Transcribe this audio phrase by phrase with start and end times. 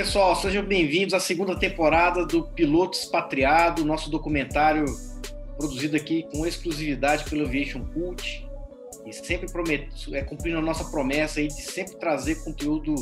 [0.00, 4.86] pessoal, sejam bem-vindos à segunda temporada do Piloto Expatriado, nosso documentário
[5.58, 8.48] produzido aqui com exclusividade pelo Aviation Cult
[9.04, 12.94] e sempre prometo, é, cumprindo a nossa promessa aí de sempre trazer conteúdo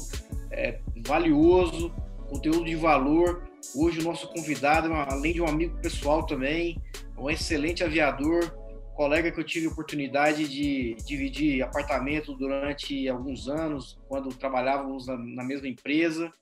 [0.50, 1.94] é, valioso,
[2.28, 3.44] conteúdo de valor.
[3.76, 6.82] Hoje o nosso convidado, além de um amigo pessoal também,
[7.16, 8.52] um excelente aviador,
[8.96, 15.16] colega que eu tive a oportunidade de dividir apartamento durante alguns anos, quando trabalhávamos na,
[15.16, 16.32] na mesma empresa.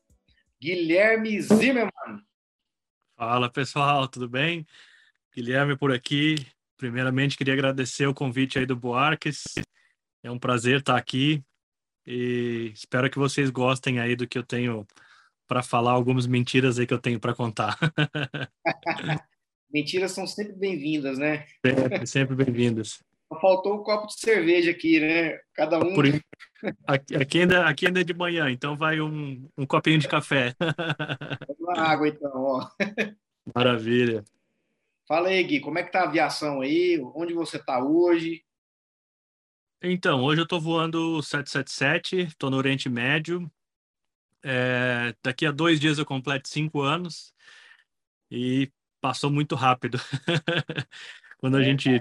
[0.60, 2.23] Guilherme Zimmermann.
[3.16, 4.66] Fala pessoal, tudo bem?
[5.34, 6.37] Guilherme por aqui.
[6.77, 9.45] Primeiramente, queria agradecer o convite aí do Boarques.
[10.23, 11.45] É um prazer estar aqui
[12.06, 14.87] e espero que vocês gostem aí do que eu tenho
[15.46, 17.79] para falar, algumas mentiras aí que eu tenho para contar.
[19.70, 21.46] Mentiras são sempre bem-vindas, né?
[21.65, 23.02] Sempre, sempre bem-vindas.
[23.41, 25.38] Faltou um copo de cerveja aqui, né?
[25.52, 25.95] Cada um.
[25.95, 26.05] Por...
[26.87, 30.55] Aqui, ainda, aqui ainda é de manhã, então vai um, um copinho de café.
[31.59, 32.68] Uma água, então, ó.
[33.55, 34.24] Maravilha.
[35.07, 37.01] Fala aí, Gui, como é que tá a aviação aí?
[37.15, 38.45] Onde você tá hoje?
[39.83, 43.51] Então, hoje eu estou voando 777, estou no Oriente Médio.
[44.43, 47.35] É, daqui a dois dias eu completo cinco anos
[48.30, 49.99] e passou muito rápido.
[51.38, 52.01] Quando a é, gente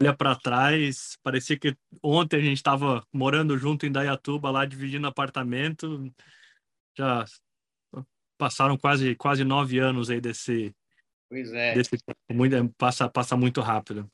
[0.00, 5.06] olha para trás, parecia que ontem a gente estava morando junto em Dayatuba, lá dividindo
[5.06, 6.12] apartamento.
[6.96, 7.24] Já
[8.36, 10.74] passaram quase quase nove anos aí desse
[11.28, 11.74] Pois é.
[11.74, 11.98] Desse,
[12.30, 14.10] muito, passa, passa muito rápido.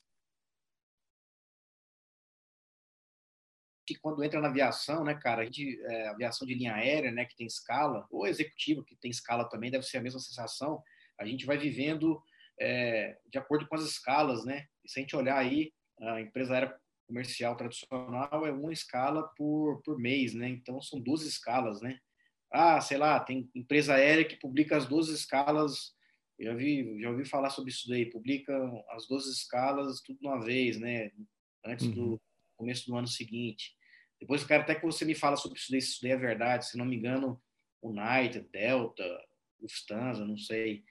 [3.85, 7.23] que quando entra na aviação, né, cara, a gente, é, aviação de linha aérea, né,
[7.23, 10.81] que tem escala, ou executiva, que tem escala também, deve ser a mesma sensação,
[11.19, 12.21] a gente vai vivendo
[12.59, 16.53] é, de acordo com as escalas, né, e se a gente olhar aí, a empresa
[16.53, 16.75] aérea
[17.07, 21.99] comercial tradicional é uma escala por, por mês, né, então são 12 escalas, né,
[22.51, 25.95] ah, sei lá, tem empresa aérea que publica as 12 escalas
[26.39, 28.05] já vi, já ouvi falar sobre isso daí.
[28.05, 31.11] Publicam as 12 escalas tudo de uma vez, né?
[31.65, 31.93] Antes uhum.
[31.93, 32.21] do
[32.57, 33.75] começo do ano seguinte.
[34.19, 36.17] Depois eu quero até que você me fala sobre isso daí, se isso daí é
[36.17, 36.67] verdade.
[36.67, 37.41] Se não me engano,
[37.81, 39.03] United, Delta,
[39.61, 40.83] Lufthansa, não sei.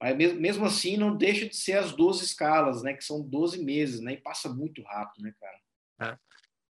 [0.00, 2.94] Mas mesmo, assim, não deixa de ser as 12 escalas, né?
[2.94, 4.14] Que são 12 meses, né?
[4.14, 6.12] E passa muito rápido, né, cara?
[6.12, 6.30] É.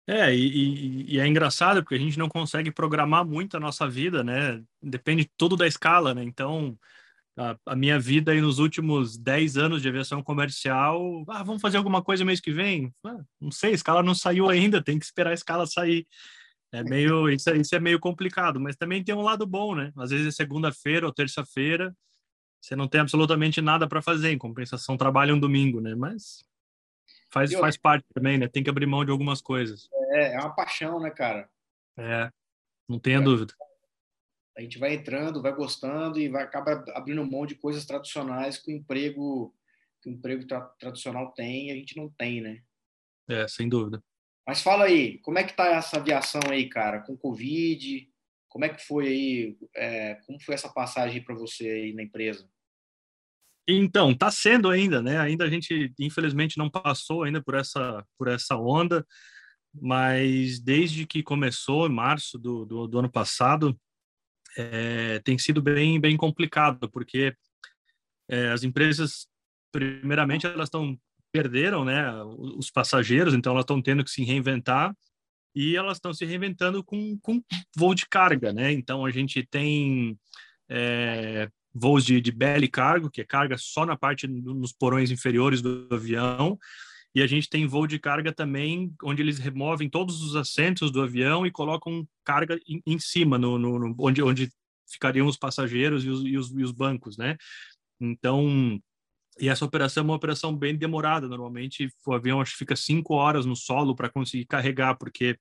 [0.08, 4.24] É, e, e, é engraçado porque a gente não consegue programar muito a nossa vida,
[4.24, 4.64] né?
[4.80, 6.24] Depende tudo da escala, né?
[6.24, 6.78] Então,
[7.36, 11.78] a, a, minha vida aí nos últimos 10 anos de aviação comercial, ah, vamos fazer
[11.78, 12.94] alguma coisa mês que vem?
[13.04, 16.08] Ah, não sei, a escala não saiu ainda, tem que esperar a escala sair.
[16.72, 19.92] É meio, isso, isso é meio complicado, mas também tem um lado bom, né?
[19.98, 21.96] Às vezes é segunda-feira ou terça-feira,
[22.66, 25.94] você não tem absolutamente nada para fazer, em compensação trabalha um domingo, né?
[25.96, 26.44] Mas
[27.30, 28.48] faz, faz parte também, né?
[28.48, 29.90] Tem que abrir mão de algumas coisas.
[30.12, 31.50] É, é uma paixão, né, cara?
[31.98, 32.30] É,
[32.90, 33.22] não tenha é.
[33.22, 33.54] dúvida
[34.58, 38.72] a gente vai entrando, vai gostando e vai acaba abrindo mão de coisas tradicionais que
[38.72, 39.54] o emprego
[40.02, 42.62] que o emprego tra tradicional tem e a gente não tem, né?
[43.28, 44.02] É, sem dúvida.
[44.48, 48.08] Mas fala aí, como é que tá essa aviação aí, cara, com Covid?
[48.48, 49.58] Como é que foi aí?
[49.76, 52.48] É, como foi essa passagem para você aí na empresa?
[53.68, 55.18] Então, tá sendo ainda, né?
[55.20, 59.06] Ainda a gente, infelizmente, não passou ainda por essa, por essa onda,
[59.74, 63.78] mas desde que começou, em março do, do, do ano passado,
[64.58, 67.36] é, tem sido bem, bem complicado, porque
[68.30, 69.28] é, as empresas,
[69.72, 70.98] primeiramente, elas estão
[71.32, 74.96] perderam né, os passageiros, então elas estão tendo que se reinventar
[75.54, 77.42] e elas estão se reinventando com, com
[77.76, 78.72] voo de carga, né?
[78.72, 80.18] Então a gente tem
[80.70, 85.62] é, voos de, de belly cargo, que é carga só na parte nos porões inferiores
[85.62, 86.58] do avião,
[87.14, 91.02] e a gente tem voo de carga também, onde eles removem todos os assentos do
[91.02, 94.50] avião e colocam carga em, em cima, no, no, onde, onde
[94.90, 97.38] ficariam os passageiros e os, e os, e os bancos, né?
[98.00, 98.80] Então,
[99.40, 101.28] e essa operação é uma operação bem demorada.
[101.28, 105.38] Normalmente, o avião acho que fica cinco horas no solo para conseguir carregar, porque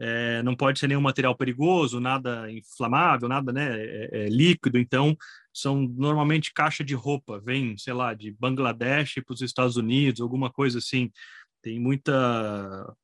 [0.00, 4.78] é, não pode ser nenhum material perigoso, nada inflamável, nada né, é, é líquido.
[4.78, 5.16] Então,
[5.52, 10.50] são normalmente caixa de roupa, vem, sei lá, de Bangladesh para os Estados Unidos, alguma
[10.50, 11.10] coisa assim.
[11.62, 12.96] Tem muita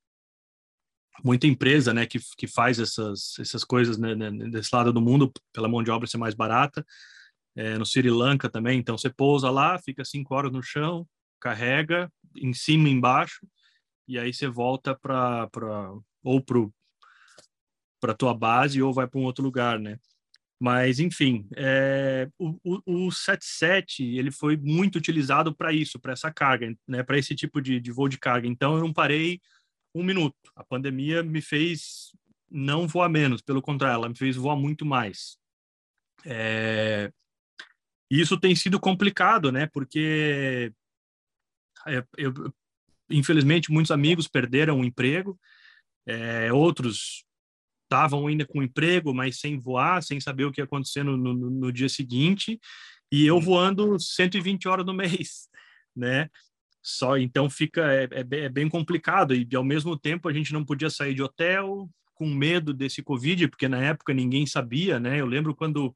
[1.25, 5.33] muita empresa, né, que, que faz essas essas coisas né, né, desse lado do mundo
[5.53, 6.85] pela mão de obra ser mais barata.
[7.57, 11.07] É, no Sri Lanka também, então você pousa lá, fica cinco horas no chão,
[11.41, 13.45] carrega em cima e embaixo,
[14.07, 15.49] e aí você volta para
[16.23, 16.59] ou para
[18.01, 19.99] para tua base ou vai para um outro lugar, né?
[20.61, 26.33] Mas, enfim, é, o, o, o 77 ele foi muito utilizado para isso, para essa
[26.33, 28.49] carga, né, para esse tipo de, de voo de carga.
[28.49, 29.41] Então, eu não parei
[29.95, 30.35] um minuto.
[30.57, 32.13] A pandemia me fez
[32.51, 35.39] não voar menos, pelo contrário, ela me fez voar muito mais.
[36.25, 37.13] É,
[38.11, 39.67] isso tem sido complicado, né?
[39.67, 40.73] Porque
[41.87, 42.33] é, eu,
[43.11, 45.39] infelizmente muitos amigos perderam o emprego,
[46.07, 47.25] é, outros
[47.89, 51.35] estavam ainda com emprego, mas sem voar, sem saber o que ia acontecer no, no,
[51.35, 52.61] no dia seguinte,
[53.11, 55.49] e eu voando 120 horas no mês,
[55.97, 56.29] né?
[56.83, 60.65] Só então fica é, é, é, bem complicado e ao mesmo tempo a gente não
[60.65, 65.21] podia sair de hotel com medo desse covid, porque na época ninguém sabia, né?
[65.21, 65.95] Eu lembro quando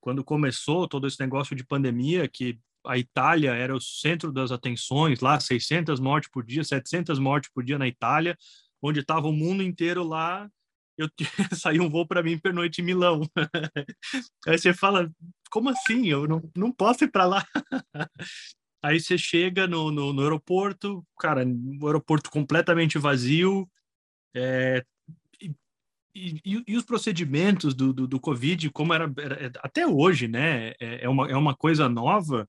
[0.00, 5.18] quando começou todo esse negócio de pandemia que a Itália era o centro das atenções,
[5.20, 8.38] lá 600 mortes por dia, 700 mortes por dia na Itália,
[8.80, 10.48] onde estava o mundo inteiro lá
[10.96, 11.08] eu
[11.58, 13.22] saí um voo para mim pernoite em Milão.
[14.46, 15.10] Aí você fala,
[15.50, 16.06] como assim?
[16.06, 17.46] Eu não, não posso ir para lá.
[18.82, 21.44] Aí você chega no, no, no, aeroporto, cara,
[21.80, 23.68] o aeroporto completamente vazio,
[24.34, 24.84] é,
[26.14, 30.70] e, e, e, os procedimentos do, do, do Covid, como era, era, até hoje, né?
[30.80, 32.48] É, é, uma, é uma coisa nova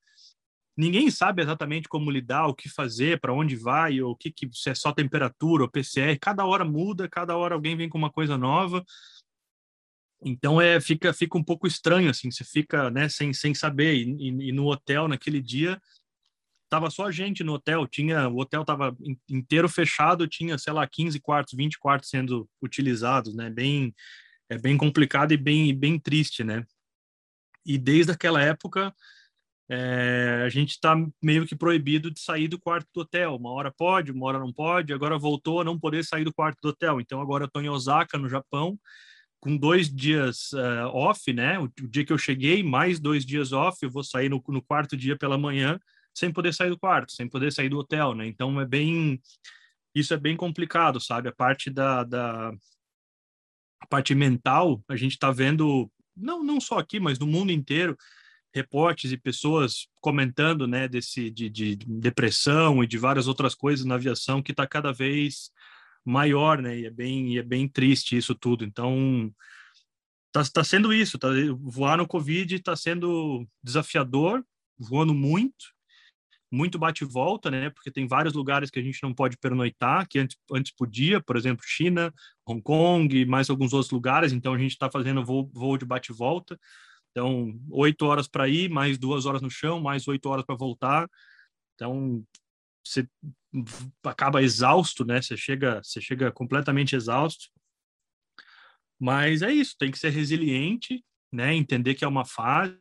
[0.78, 4.48] ninguém sabe exatamente como lidar, o que fazer, para onde vai, ou o que, que
[4.54, 6.18] se é só temperatura ou PCR.
[6.22, 8.86] Cada hora muda, cada hora alguém vem com uma coisa nova.
[10.24, 14.50] Então é fica fica um pouco estranho assim, você fica né sem, sem saber e,
[14.50, 15.80] e, no hotel naquele dia
[16.70, 18.98] tava só a gente no hotel, tinha o hotel tava
[19.30, 23.50] inteiro fechado, tinha sei lá 15 quartos, 20 quartos sendo utilizados, né?
[23.50, 23.94] Bem
[24.50, 26.66] é bem complicado e bem bem triste, né?
[27.64, 28.94] E desde aquela época
[29.70, 33.36] é, a gente está meio que proibido de sair do quarto do hotel.
[33.36, 34.94] Uma hora pode, uma hora não pode.
[34.94, 37.02] Agora voltou a não poder sair do quarto do hotel.
[37.02, 38.80] Então agora eu estou em Osaka, no Japão,
[39.42, 41.60] com dois dias uh, off, né?
[41.60, 43.78] O, o, dia que eu cheguei, mais dois dias off.
[43.82, 45.78] Eu vou sair no, no, quarto dia pela manhã,
[46.14, 48.26] sem poder sair do quarto, sem poder sair do hotel, né?
[48.26, 49.22] Então é bem,
[49.94, 51.28] isso é bem complicado, sabe?
[51.28, 52.54] A parte da, da
[53.82, 57.98] a parte mental, a gente está vendo não não só aqui, mas no mundo inteiro
[58.58, 63.96] reportes e pessoas comentando, né, desse de, de depressão e de várias outras coisas na
[63.96, 65.52] aviação que está cada vez
[66.04, 66.80] maior, né?
[66.80, 68.64] E é bem, é bem triste isso tudo.
[68.64, 69.34] Então,
[70.32, 71.28] tá, tá sendo isso, tá
[71.60, 74.44] voar no Covid está sendo desafiador,
[74.80, 75.74] voando muito,
[76.52, 77.70] muito bate e volta, né?
[77.70, 81.36] Porque tem vários lugares que a gente não pode pernoitar, que antes, antes podia, por
[81.36, 82.14] exemplo, China,
[82.48, 84.32] Hong Kong, mais alguns outros lugares.
[84.32, 86.58] Então a gente está fazendo voo, voo de bate e volta.
[87.18, 91.10] Então, oito horas para ir, mais duas horas no chão, mais oito horas para voltar.
[91.74, 92.24] Então,
[92.86, 93.10] você
[94.04, 95.20] acaba exausto, né?
[95.20, 97.48] Você chega, você chega completamente exausto.
[99.00, 101.04] Mas é isso, tem que ser resiliente,
[101.34, 101.56] né?
[101.56, 102.78] Entender que é uma fase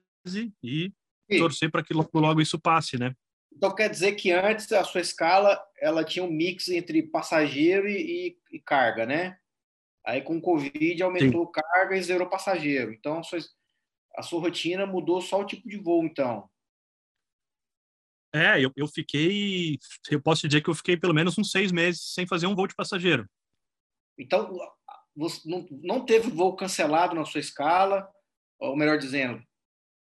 [0.63, 0.93] e,
[1.31, 3.15] e torcer para que logo, logo isso passe, né?
[3.51, 8.37] Então quer dizer que antes a sua escala ela tinha um mix entre passageiro e,
[8.53, 9.39] e, e carga, né?
[10.05, 11.53] Aí com o Covid aumentou Sim.
[11.53, 12.93] carga e zerou passageiro.
[12.93, 13.39] Então a sua,
[14.17, 16.49] a sua rotina mudou só o tipo de voo, então?
[18.35, 19.79] É, eu, eu fiquei,
[20.11, 22.67] eu posso dizer que eu fiquei pelo menos uns seis meses sem fazer um voo
[22.67, 23.29] de passageiro.
[24.19, 24.59] Então,
[25.15, 28.09] você não, não teve voo cancelado na sua escala,
[28.59, 29.43] ou melhor dizendo,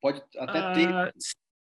[0.01, 1.15] pode até ah, ter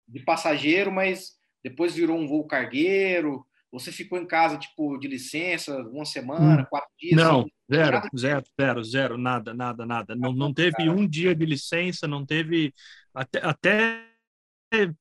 [0.09, 5.77] de passageiro, mas depois virou um voo cargueiro, você ficou em casa, tipo, de licença,
[5.83, 7.17] uma semana, hum, quatro dias?
[7.17, 10.17] Não, zero, nada zero, zero, zero, nada, nada, nada.
[10.17, 12.75] Não, não teve um dia de licença, não teve.
[13.15, 14.07] Até, até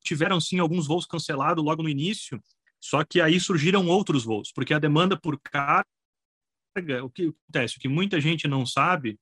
[0.04, 2.42] tiveram, sim, alguns voos cancelados logo no início,
[2.80, 5.84] só que aí surgiram outros voos, porque a demanda por carga,
[7.04, 9.20] o que acontece, o que muita gente não sabe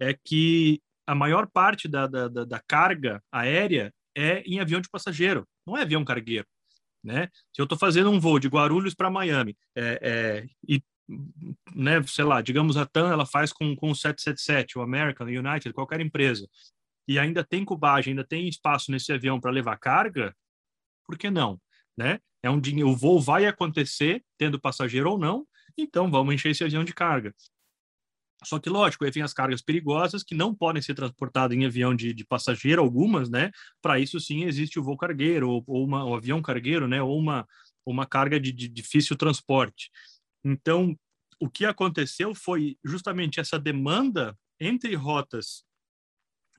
[0.00, 5.46] é que a maior parte da, da, da carga aérea é em avião de passageiro,
[5.66, 6.46] não é avião cargueiro
[7.02, 7.28] né?
[7.52, 10.82] Se eu estou fazendo um voo de Guarulhos para Miami é, é, e
[11.74, 15.30] né, sei lá, digamos a TAM ela faz com, com o 777, o American, o
[15.30, 16.48] United, qualquer empresa,
[17.06, 20.34] e ainda tem cubagem, ainda tem espaço nesse avião para levar carga,
[21.04, 21.60] por que não?
[21.96, 22.20] Né?
[22.42, 26.64] É um dinheiro, o voo vai acontecer, tendo passageiro ou não, então vamos encher esse
[26.64, 27.34] avião de carga.
[28.44, 31.94] Só que, lógico, aí vem as cargas perigosas que não podem ser transportadas em avião
[31.94, 33.50] de, de passageiro, algumas, né?
[33.80, 37.02] Para isso, sim, existe o voo cargueiro, ou, ou uma, o avião cargueiro, né?
[37.02, 37.46] Ou uma,
[37.86, 39.90] uma carga de, de difícil transporte.
[40.44, 40.96] Então,
[41.40, 45.64] o que aconteceu foi justamente essa demanda entre rotas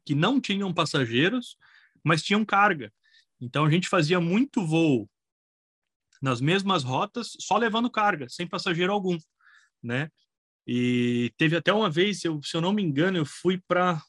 [0.06, 1.58] que não tinham passageiros,
[2.04, 2.92] mas tinham carga.
[3.40, 5.10] Então, a gente fazia muito voo
[6.22, 9.18] nas mesmas rotas, só levando carga, sem passageiro algum,
[9.82, 10.10] né?
[10.68, 14.02] E teve até uma vez, eu, se eu não me engano, eu fui para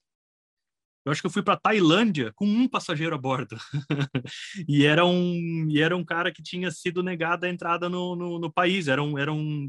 [1.04, 3.58] eu acho que eu fui para Tailândia com um passageiro a bordo.
[4.66, 8.38] e, era um, e era um cara que tinha sido negado a entrada no, no,
[8.38, 9.68] no, país, era um, era um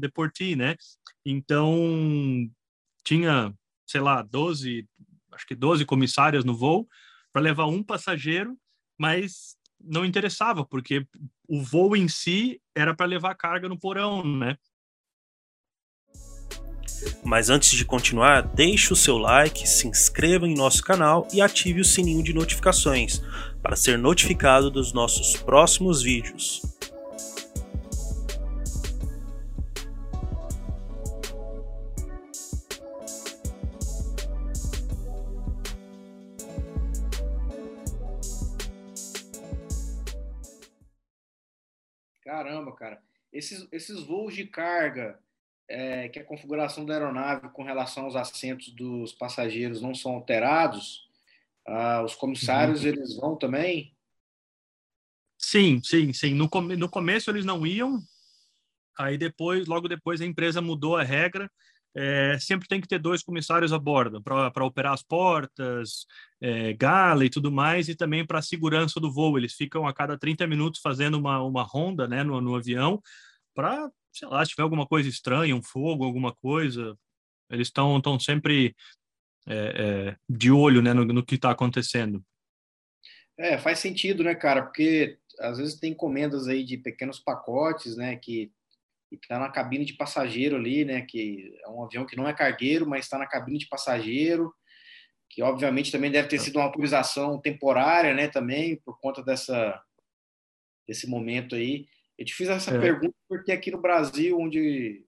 [0.56, 0.76] né?
[1.26, 2.48] Então,
[3.04, 3.52] tinha,
[3.86, 4.88] sei lá, 12,
[5.32, 6.88] acho que 12 comissárias no voo,
[7.30, 8.56] para levar um passageiro,
[8.98, 11.06] mas não interessava, porque
[11.46, 14.56] o voo em si era para levar carga no porão, né?
[17.24, 21.80] Mas antes de continuar, deixe o seu like, se inscreva em nosso canal e ative
[21.80, 23.22] o sininho de notificações
[23.62, 26.62] para ser notificado dos nossos próximos vídeos.
[42.24, 43.02] Caramba, cara.
[43.32, 45.18] Esses, esses voos de carga,
[45.68, 51.06] é, que a configuração da aeronave com relação aos assentos dos passageiros não são alterados,
[51.66, 52.88] ah, os comissários uhum.
[52.88, 53.94] eles vão também?
[55.38, 56.34] Sim, sim, sim.
[56.34, 58.00] No, come no começo eles não iam,
[58.98, 61.50] aí depois, logo depois, a empresa mudou a regra.
[61.98, 66.06] É, sempre tem que ter dois comissários a bordo para operar as portas,
[66.38, 69.38] é, gala e tudo mais, e também para a segurança do voo.
[69.38, 73.00] Eles ficam a cada 30 minutos fazendo uma, uma ronda né, no, no avião
[73.54, 76.96] para sei lá, se tiver alguma coisa estranha, um fogo, alguma coisa,
[77.50, 78.74] eles estão tão sempre
[79.46, 82.24] é, é, de olho né, no, no que está acontecendo.
[83.38, 84.62] É, faz sentido, né, cara?
[84.62, 88.50] Porque às vezes tem encomendas aí de pequenos pacotes, né, que
[89.12, 92.88] está na cabine de passageiro ali, né, que é um avião que não é cargueiro,
[92.88, 94.52] mas está na cabine de passageiro,
[95.28, 99.80] que obviamente também deve ter sido uma autorização temporária, né, também por conta dessa
[100.88, 101.86] desse momento aí.
[102.18, 102.80] Eu te fiz essa é.
[102.80, 105.04] pergunta porque aqui no Brasil, onde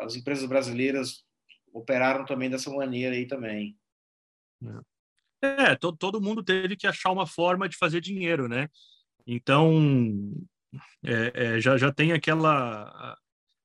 [0.00, 1.24] as empresas brasileiras
[1.72, 3.76] operaram também dessa maneira aí também.
[5.42, 8.68] É, todo, todo mundo teve que achar uma forma de fazer dinheiro, né?
[9.26, 10.32] Então,
[11.04, 13.16] é, é, já, já tem aquela...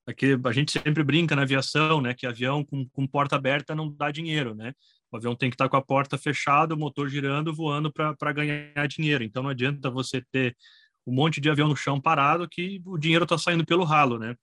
[0.05, 2.13] Aquele, a gente sempre brinca na aviação, né?
[2.13, 4.73] Que avião com, com porta aberta não dá dinheiro, né?
[5.09, 8.87] O avião tem que estar com a porta fechada, o motor girando, voando para ganhar
[8.87, 9.23] dinheiro.
[9.23, 10.57] Então, não adianta você ter
[11.05, 14.35] um monte de avião no chão parado que o dinheiro está saindo pelo ralo, né?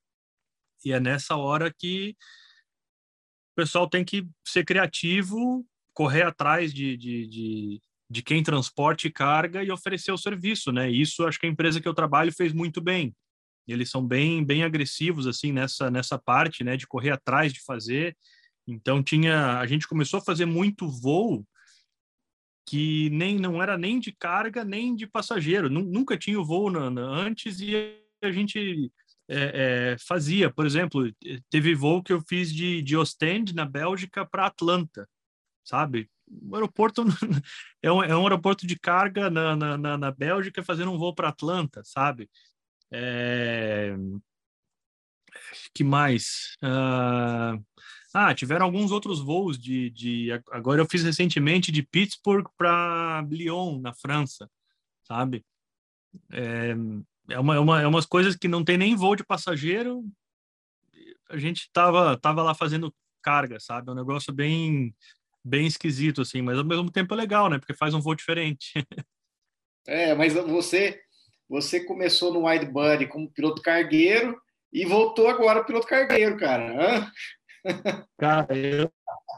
[0.85, 2.17] E é nessa hora que
[3.52, 9.62] o pessoal tem que ser criativo, correr atrás de, de, de, de quem transporte carga
[9.62, 10.90] e oferecer o serviço, né?
[10.90, 13.14] Isso acho que a empresa que eu trabalho fez muito bem.
[13.69, 18.17] Eles são bem bem agressivos assim nessa nessa parte, né, de correr atrás de fazer.
[18.67, 21.47] Então tinha a gente começou a fazer muito voo
[22.71, 26.89] que nem não era nem de carga nem de passageiro, nunca tinha o voo na,
[26.89, 27.75] na, antes e
[28.23, 28.93] a gente
[29.29, 31.12] é, é, fazia, por exemplo,
[31.50, 35.09] teve voo que eu fiz de, de Ostend na Bélgica para Atlanta,
[35.65, 36.09] sabe?
[36.31, 37.03] O aeroporto
[37.83, 41.31] é um, é um aeroporto de carga na, na, na Bélgica fazendo um voo para
[41.31, 42.31] Atlanta, sabe?
[42.93, 43.97] É...
[45.75, 46.57] Que mais?
[46.62, 47.61] Uh...
[48.12, 50.31] Ah, tiveram alguns outros voos de, de.
[50.50, 54.50] Agora eu fiz recentemente de Pittsburgh para Lyon, na França,
[55.05, 55.45] sabe?
[56.33, 56.75] É,
[57.31, 60.05] é, uma, é, uma, é umas coisas que não tem nem voo de passageiro.
[61.29, 63.88] A gente tava, tava lá fazendo carga, sabe?
[63.88, 64.93] É um negócio bem,
[65.45, 67.59] bem esquisito, assim, mas ao mesmo tempo é legal, né?
[67.59, 68.73] Porque faz um voo diferente.
[69.87, 71.00] é, mas você,
[71.49, 74.40] você começou no Widebody como piloto cargueiro
[74.73, 76.73] e voltou agora piloto cargueiro, cara.
[76.75, 77.12] Hã?
[78.19, 78.93] Cara, eu,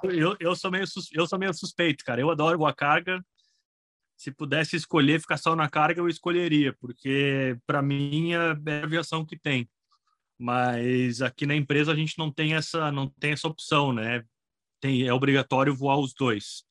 [0.04, 2.20] eu, eu, sou meio, eu sou meio suspeito, cara.
[2.20, 3.24] Eu adoro a carga.
[4.16, 9.26] Se pudesse escolher ficar só na carga, eu escolheria, porque para mim é a aviação
[9.26, 9.68] que tem.
[10.38, 14.24] Mas aqui na empresa a gente não tem essa, não tem essa opção, né?
[14.80, 16.64] Tem, é obrigatório voar os dois.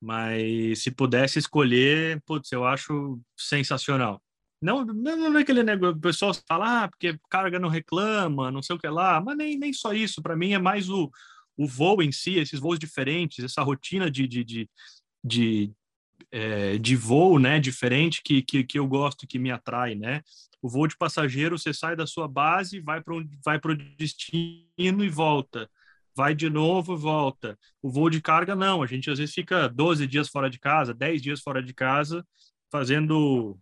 [0.00, 4.22] Mas se pudesse escolher, putz, eu acho sensacional.
[4.60, 8.74] Não, não é aquele negócio, o pessoal fala, ah, porque carga não reclama, não sei
[8.74, 11.10] o que lá, mas nem, nem só isso, para mim é mais o,
[11.56, 14.70] o voo em si, esses voos diferentes, essa rotina de, de, de,
[15.22, 15.72] de,
[16.32, 20.22] é, de voo, né, diferente que, que, que eu gosto, que me atrai, né?
[20.60, 25.08] O voo de passageiro, você sai da sua base, vai para vai o destino e
[25.08, 25.70] volta.
[26.16, 27.56] Vai de novo volta.
[27.80, 28.82] O voo de carga, não.
[28.82, 32.26] A gente às vezes fica 12 dias fora de casa, 10 dias fora de casa,
[32.72, 33.56] fazendo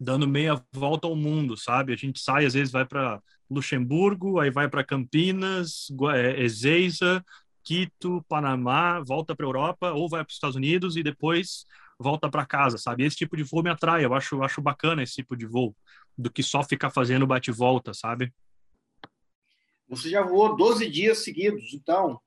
[0.00, 1.92] dando meia volta ao mundo, sabe?
[1.92, 7.22] A gente sai, às vezes vai para Luxemburgo, aí vai para Campinas, é, Ezeiza,
[7.62, 11.66] Quito, Panamá, volta para Europa ou vai para os Estados Unidos e depois
[11.98, 13.04] volta para casa, sabe?
[13.04, 15.76] Esse tipo de voo me atrai, eu acho, acho bacana esse tipo de voo,
[16.16, 18.32] do que só ficar fazendo bate-volta, sabe?
[19.86, 22.18] Você já voou 12 dias seguidos, então?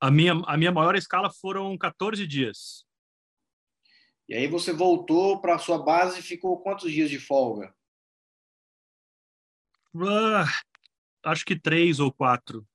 [0.00, 2.85] A minha, a minha maior escala foram 14 dias.
[4.28, 7.74] E aí você voltou para a sua base e ficou quantos dias de folga?
[9.94, 10.44] Uh,
[11.24, 12.66] acho que três ou quatro.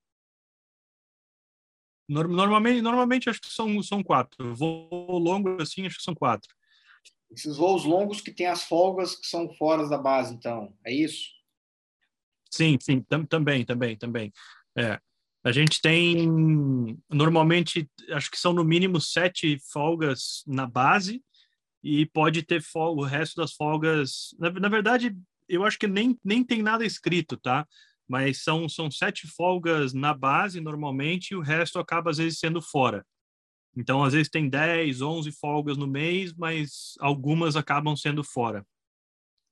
[2.08, 4.56] Normalmente, normalmente acho que são, são quatro.
[4.56, 6.54] Voo longo assim, acho que são quatro.
[7.30, 11.30] Esses voos longos que tem as folgas que são fora da base, então, é isso?
[12.50, 14.34] Sim, sim, tam, também, também, também.
[14.78, 15.00] É.
[15.44, 16.30] A gente tem,
[17.10, 21.24] normalmente, acho que são no mínimo sete folgas na base
[21.84, 24.36] e pode ter folga, o resto das folgas.
[24.38, 25.16] Na, na verdade,
[25.48, 27.68] eu acho que nem, nem tem nada escrito, tá?
[28.08, 32.62] Mas são, são sete folgas na base, normalmente, e o resto acaba, às vezes, sendo
[32.62, 33.06] fora.
[33.76, 38.66] Então, às vezes, tem 10, 11 folgas no mês, mas algumas acabam sendo fora.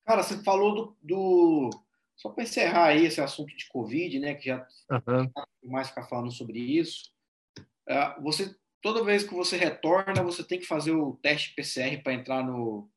[0.06, 0.98] Cara, você falou do.
[1.02, 1.70] do...
[2.18, 4.36] Só para encerrar aí esse assunto de Covid, né?
[4.36, 5.32] Que já uhum.
[5.64, 7.12] mais ficar falando sobre isso.
[7.88, 12.14] Uh, você toda vez que você retorna, você tem que fazer o teste PCR para
[12.14, 12.90] entrar no,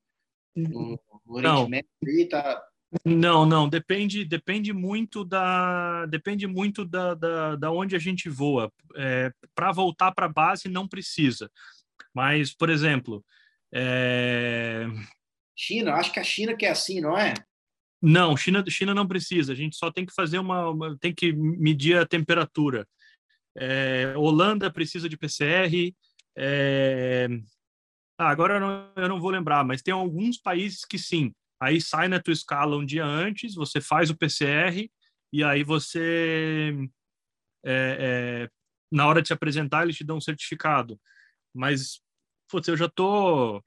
[0.57, 2.29] no, no Oriente Médio.
[2.29, 2.63] Tá...
[3.05, 8.71] Não, não, depende, depende muito da, depende muito da, da, da onde a gente voa.
[8.97, 11.51] É, para voltar para a base não precisa,
[12.15, 13.25] mas, por exemplo,
[13.73, 14.87] é...
[15.57, 17.35] China, acho que a China que é assim, não é?
[18.01, 19.53] Não, China, China não precisa.
[19.53, 22.87] A gente só tem que fazer uma, uma tem que medir a temperatura.
[23.57, 25.95] É, Holanda precisa de PCR.
[26.37, 27.29] É...
[28.19, 31.33] Ah, agora eu não, eu não vou lembrar, mas tem alguns países que sim.
[31.61, 34.91] Aí sai na tua escala um dia antes, você faz o PCR
[35.33, 36.75] e aí você,
[37.65, 38.51] é, é,
[38.91, 41.01] na hora de se apresentar, eles te dão um certificado.
[41.55, 42.01] Mas,
[42.49, 43.63] putz, eu já tô...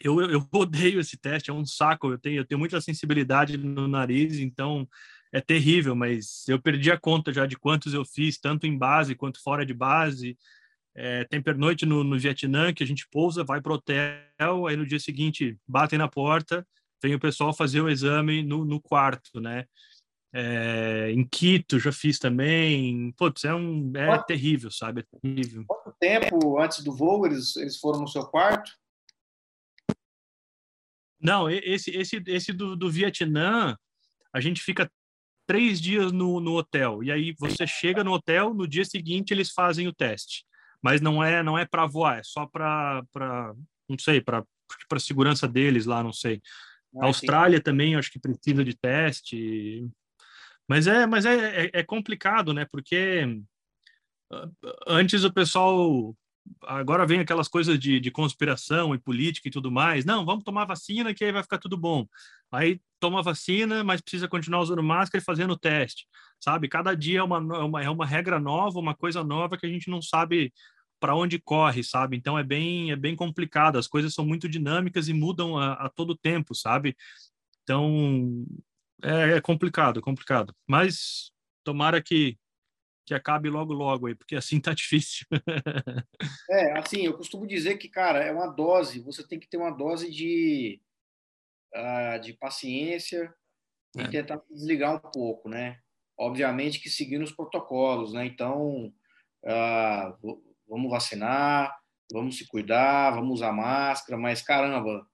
[0.00, 2.12] Eu, eu odeio esse teste, é um saco.
[2.12, 4.88] Eu tenho, eu tenho muita sensibilidade no nariz, então
[5.32, 9.14] é terrível, mas eu perdi a conta já de quantos eu fiz, tanto em base
[9.14, 10.36] quanto fora de base.
[10.94, 14.76] É, tem pernoite no, no Vietnã que a gente pousa, vai para o hotel, aí
[14.76, 16.66] no dia seguinte batem na porta,
[17.00, 19.66] vem o pessoal fazer o exame no, no quarto, né?
[20.32, 23.12] É, em Quito já fiz também.
[23.12, 25.00] Putz, é, um, é quanto, terrível, sabe?
[25.00, 25.64] É terrível.
[25.66, 28.72] Quanto tempo antes do voo eles, eles foram no seu quarto?
[31.20, 33.76] Não, esse, esse, esse do, do Vietnã,
[34.32, 34.90] a gente fica
[35.50, 37.02] três dias no, no hotel.
[37.02, 40.44] E aí você chega no hotel, no dia seguinte eles fazem o teste.
[40.80, 43.02] Mas não é não é para voar, é só para
[43.88, 44.44] não sei, para
[44.88, 46.40] para segurança deles lá, não sei.
[46.96, 47.64] Ah, Austrália sim.
[47.64, 49.88] também acho que precisa de teste.
[50.68, 52.64] Mas é, mas é, é, é complicado, né?
[52.70, 53.26] Porque
[54.86, 56.14] antes o pessoal
[56.62, 60.04] agora vem aquelas coisas de, de conspiração e política e tudo mais.
[60.04, 62.06] Não, vamos tomar vacina que aí vai ficar tudo bom.
[62.50, 66.06] Aí toma vacina, mas precisa continuar usando máscara e fazendo teste,
[66.38, 66.68] sabe?
[66.68, 69.68] Cada dia é uma, é uma, é uma regra nova, uma coisa nova que a
[69.68, 70.52] gente não sabe
[71.00, 72.16] para onde corre, sabe?
[72.16, 73.78] Então é bem é bem complicado.
[73.78, 76.96] As coisas são muito dinâmicas e mudam a, a todo tempo, sabe?
[77.62, 78.44] Então
[79.02, 80.54] é, é complicado, complicado.
[80.66, 81.32] Mas
[81.64, 82.36] tomara que
[83.10, 85.26] que acabe logo logo aí, porque assim tá difícil.
[86.48, 89.72] é, assim, eu costumo dizer que, cara, é uma dose, você tem que ter uma
[89.72, 90.80] dose de
[91.74, 93.34] uh, de paciência
[93.96, 94.08] e é.
[94.08, 95.80] tentar desligar um pouco, né?
[96.16, 98.26] Obviamente que seguindo os protocolos, né?
[98.26, 98.94] Então,
[99.42, 101.76] uh, vamos vacinar,
[102.12, 105.04] vamos se cuidar, vamos usar máscara, mas caramba,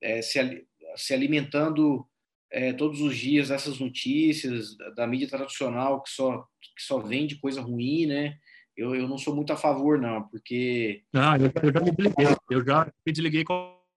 [0.00, 2.08] é, se, se alimentando
[2.52, 7.40] é, todos os dias dessas notícias da, da, mídia tradicional que só que só vende
[7.40, 8.36] coisa ruim, né?
[8.76, 11.02] Eu, eu não sou muito a favor, não, porque.
[11.14, 13.44] Ah, eu, eu já me desliguei, eu já me desliguei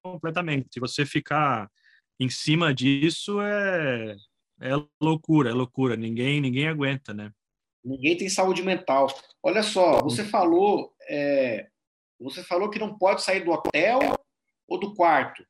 [0.02, 0.68] completamente.
[0.74, 1.70] Se você ficar
[2.20, 4.16] em cima disso é,
[4.62, 5.96] é loucura, é loucura.
[5.96, 7.32] Ninguém, ninguém aguenta, né?
[7.84, 9.08] Ninguém tem saúde mental.
[9.44, 11.68] Olha só, você falou, é,
[12.20, 14.00] você falou que não pode sair do hotel
[14.68, 15.46] ou do quarto.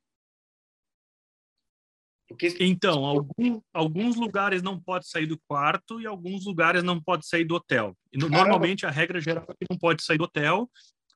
[2.35, 2.55] Porque...
[2.59, 7.45] Então, algum, alguns lugares não pode sair do quarto e alguns lugares não pode sair
[7.45, 7.95] do hotel.
[8.13, 10.69] Normalmente a regra geral é que não pode sair do hotel.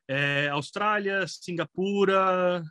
[0.08, 2.64] É, Austrália, Singapura,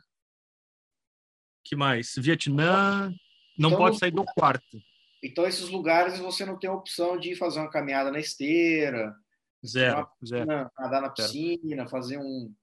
[1.63, 2.13] que mais?
[2.17, 3.13] Vietnã
[3.57, 4.81] não então, pode sair do quarto.
[5.23, 9.13] Então, esses lugares você não tem a opção de fazer uma caminhada na esteira,
[9.65, 10.47] zero, zero.
[10.77, 11.89] nadar na piscina, zero.
[11.89, 12.53] fazer um,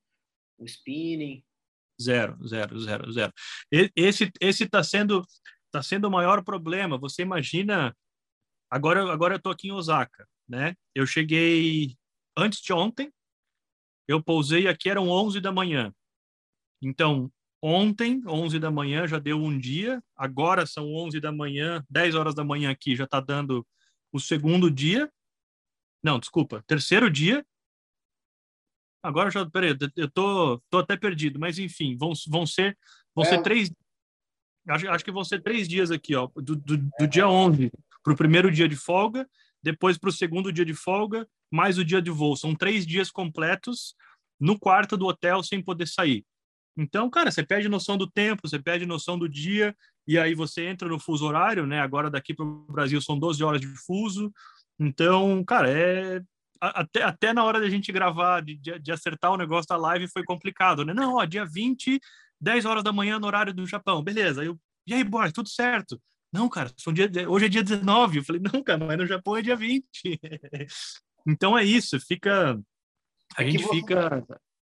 [0.58, 1.44] um spinning.
[2.00, 3.32] Zero, zero, zero, zero.
[3.94, 5.24] Esse esse está sendo
[5.70, 6.98] tá sendo o maior problema.
[6.98, 7.96] Você imagina
[8.70, 10.74] agora agora eu tô aqui em Osaka, né?
[10.94, 11.96] Eu cheguei
[12.36, 13.12] antes de ontem.
[14.08, 15.92] Eu pousei aqui eram 11 da manhã.
[16.80, 17.30] Então,
[17.62, 20.02] Ontem, 11 da manhã, já deu um dia.
[20.14, 23.66] Agora são 11 da manhã, 10 horas da manhã aqui, já está dando
[24.12, 25.10] o segundo dia.
[26.02, 27.44] Não, desculpa, terceiro dia.
[29.02, 32.78] Agora já, peraí, eu tô, tô até perdido, mas enfim, vão, vão ser,
[33.14, 33.28] vão é.
[33.28, 33.70] ser três.
[34.68, 37.70] Acho, acho que vão ser três dias aqui, ó, do, do, do dia 11
[38.02, 39.28] para o primeiro dia de folga,
[39.62, 42.36] depois para o segundo dia de folga mais o dia de voo.
[42.36, 43.94] São três dias completos
[44.38, 46.24] no quarto do hotel sem poder sair.
[46.76, 49.74] Então, cara, você perde noção do tempo, você perde noção do dia,
[50.06, 51.80] e aí você entra no fuso horário, né?
[51.80, 54.32] Agora daqui para o Brasil são 12 horas de fuso.
[54.78, 56.22] Então, cara, é.
[56.58, 60.24] Até, até na hora da gente gravar, de, de acertar o negócio da live, foi
[60.24, 60.94] complicado, né?
[60.94, 62.00] Não, ó, dia 20,
[62.40, 64.44] 10 horas da manhã no horário do Japão, beleza.
[64.44, 66.00] Eu, e aí, boy, tudo certo.
[66.32, 68.18] Não, cara, dia, hoje é dia 19.
[68.18, 69.84] Eu falei, não, cara, mas no Japão é dia 20.
[71.26, 72.60] então é isso, fica.
[73.36, 74.26] A é gente você, fica.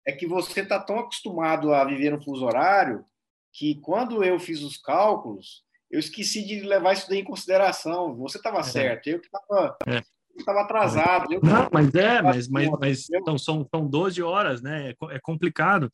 [0.06, 3.04] É que você está tão acostumado a viver no fuso horário
[3.52, 8.16] que quando eu fiz os cálculos, eu esqueci de levar isso daí em consideração.
[8.16, 8.62] Você estava é.
[8.62, 9.76] certo, eu que estava.
[9.86, 10.02] É
[10.36, 11.32] estava atrasado.
[11.32, 11.40] Eu...
[11.42, 14.90] Não, mas é, mas, mas, mas então, são, são 12 horas, né?
[14.90, 15.90] É, é complicado.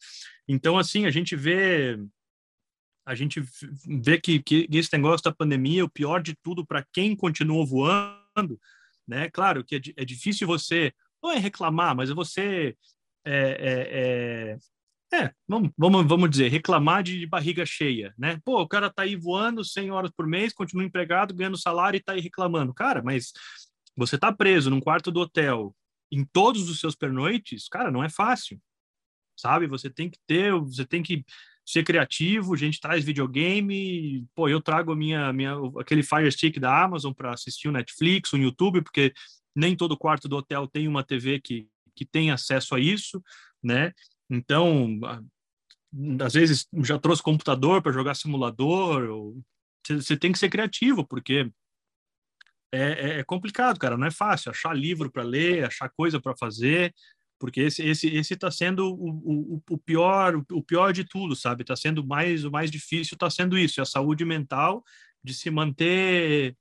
[0.48, 1.98] Então, assim, a gente vê
[3.06, 3.40] a gente
[3.86, 8.60] vê que, que esse negócio da pandemia, o pior de tudo para quem continuou voando,
[9.06, 9.30] né?
[9.30, 12.76] Claro que é, é difícil você, não é reclamar, mas você
[13.24, 14.58] é, é,
[15.12, 18.40] é, é, vamos, vamos, vamos dizer, reclamar de barriga cheia, né?
[18.44, 22.02] Pô, o cara tá aí voando 100 horas por mês, continua empregado, ganhando salário e
[22.02, 22.74] tá aí reclamando.
[22.74, 23.32] Cara, mas
[23.96, 25.74] você tá preso num quarto do hotel
[26.12, 28.60] em todos os seus pernoites, cara, não é fácil,
[29.36, 29.66] sabe?
[29.66, 31.24] Você tem que ter, você tem que
[31.64, 36.84] ser criativo, a gente traz videogame, pô, eu trago minha, minha aquele Fire Stick da
[36.84, 39.12] Amazon para assistir o Netflix, o YouTube, porque
[39.54, 43.20] nem todo quarto do hotel tem uma TV que, que tem acesso a isso,
[43.60, 43.92] né?
[44.30, 45.00] Então,
[46.24, 49.34] às vezes já trouxe computador para jogar simulador,
[49.88, 51.50] você tem que ser criativo, porque
[52.72, 56.36] é, é, é, complicado, cara, não é fácil achar livro para ler, achar coisa para
[56.36, 56.92] fazer,
[57.38, 61.62] porque esse esse esse está sendo o, o, o, pior o pior de tudo sabe?
[61.62, 64.82] Está sendo mais o mais difícil está sendo isso é a saúde mental
[65.22, 66.56] de se manter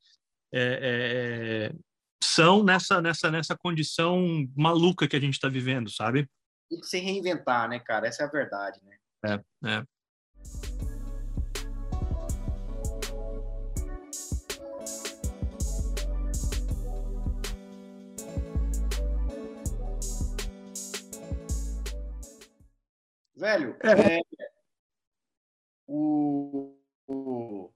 [0.53, 1.75] é, é,
[2.21, 6.29] são nessa nessa nessa condição maluca que a gente está vivendo sabe?
[6.69, 8.07] Tem que se reinventar né cara?
[8.07, 8.97] Essa é a verdade né?
[9.25, 9.83] É, é.
[23.36, 24.19] Velho, é.
[24.19, 24.21] É,
[25.88, 27.69] o, o,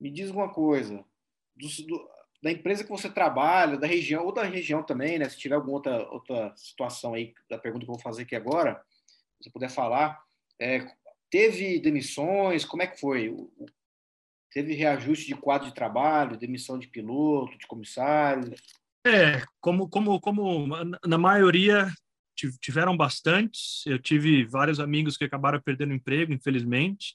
[0.00, 1.04] me diz uma coisa.
[1.54, 2.10] Do, do,
[2.42, 5.28] da empresa que você trabalha, da região, ou da região também, né?
[5.28, 8.82] Se tiver alguma outra, outra situação aí, da pergunta que eu vou fazer aqui agora,
[9.38, 10.24] se você puder falar.
[10.58, 10.86] É,
[11.30, 12.64] teve demissões?
[12.64, 13.34] Como é que foi?
[14.50, 18.54] Teve reajuste de quadro de trabalho, demissão de piloto, de comissário?
[19.06, 20.66] É, como, como, como
[21.04, 21.88] na maioria
[22.60, 23.82] tiveram bastantes.
[23.86, 27.14] Eu tive vários amigos que acabaram perdendo emprego, infelizmente.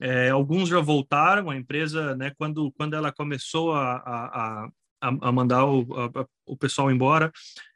[0.00, 1.50] É, alguns já voltaram.
[1.50, 4.68] A empresa, né, quando, quando ela começou a, a,
[5.00, 7.32] a, mandar o, a, o pessoal embora,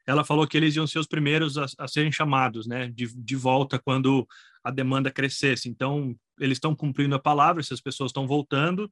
[0.07, 3.37] ela falou que eles iam ser os primeiros a, a serem chamados né, de, de
[3.37, 4.27] volta quando
[4.63, 5.69] a demanda crescesse.
[5.69, 8.91] Então, eles estão cumprindo a palavra, essas pessoas estão voltando.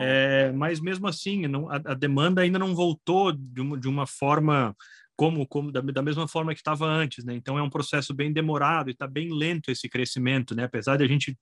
[0.00, 4.06] É, mas mesmo assim, não, a, a, demanda ainda não voltou de uma, de uma
[4.06, 4.74] forma
[5.16, 7.34] como, como da, da mesma forma que estava antes, né?
[7.34, 10.64] Então é um processo bem demorado e está bem lento esse crescimento, né?
[10.64, 11.38] Apesar de a gente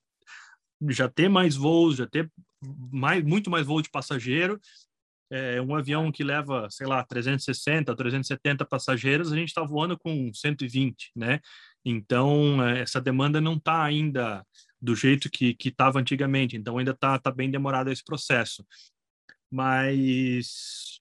[0.88, 2.30] já ter mais voos, já ter
[2.92, 4.61] mais, muito mais voo de passageiro,
[5.30, 10.32] é, um avião que leva, sei lá, 360, 370 passageiros, a gente está voando com
[10.32, 11.40] 120, né?
[11.85, 14.44] Então, é, essa demanda não está ainda
[14.80, 18.66] do jeito que estava antigamente, então ainda está tá bem demorado esse processo.
[19.50, 21.00] Mas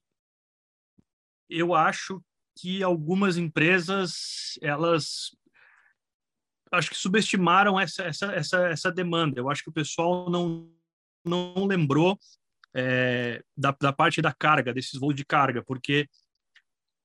[1.50, 2.24] eu acho
[2.58, 5.36] que algumas empresas elas
[6.72, 9.40] acho que subestimaram essa, essa, essa, essa demanda.
[9.40, 10.72] Eu acho que o pessoal não,
[11.26, 12.18] não lembrou
[12.74, 16.08] é, da, da parte da carga, desses voos de carga, porque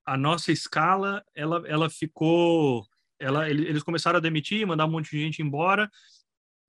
[0.05, 2.87] a nossa escala ela, ela ficou.
[3.19, 5.91] Ela, eles começaram a demitir, mandar um monte de gente embora,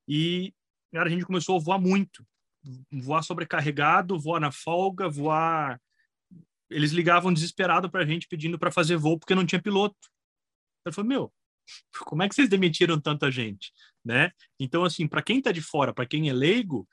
[0.07, 0.53] e
[0.93, 2.25] cara, a gente começou a voar muito.
[2.91, 5.79] Voar sobrecarregado, voar na folga, voar
[6.69, 9.97] eles ligavam desesperado para a gente pedindo para fazer voo porque não tinha piloto.
[10.85, 11.33] Eu falei, meu,
[12.05, 13.71] como é que vocês demitiram tanta gente,
[14.03, 14.31] né?
[14.59, 16.87] Então, assim, para quem está de fora, para quem é leigo,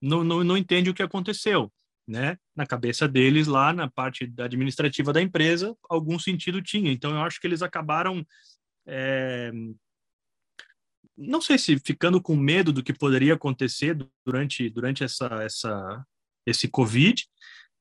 [0.00, 1.72] não, não, não entende o que aconteceu,
[2.06, 2.38] né?
[2.54, 6.92] Na cabeça deles, lá na parte administrativa da empresa, algum sentido tinha.
[6.92, 8.24] Então, eu acho que eles acabaram,
[8.86, 9.50] é...
[11.16, 16.06] não sei se ficando com medo do que poderia acontecer durante, durante essa, essa,
[16.46, 17.26] esse Covid,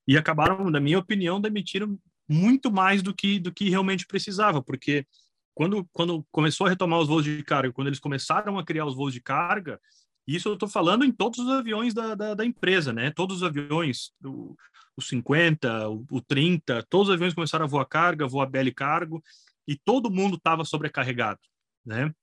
[0.08, 5.06] e acabaram, na minha opinião, demitiram muito mais do que do que realmente precisava, porque
[5.54, 8.96] quando quando começou a retomar os voos de carga, quando eles começaram a criar os
[8.96, 9.80] voos de carga,
[10.28, 13.12] isso eu estou falando em todos os aviões da, da, da, empresa, né?
[13.12, 14.56] Todos os aviões, o,
[14.98, 19.24] o 50, o, o 30, todos os aviões começaram a voar carga, voar bela cargo,
[19.66, 21.40] e todo mundo estava sobrecarregado,
[21.86, 22.14] né?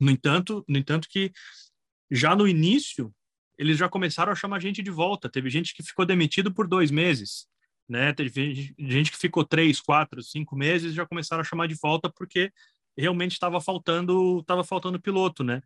[0.00, 1.32] No entanto, no entanto que
[2.10, 3.12] já no início
[3.58, 5.28] eles já começaram a chamar gente de volta.
[5.28, 7.46] Teve gente que ficou demitido por dois meses,
[7.88, 8.12] né?
[8.12, 12.52] Teve gente que ficou três, quatro, cinco meses já começaram a chamar de volta porque
[12.96, 15.60] realmente estava faltando, estava faltando piloto, né?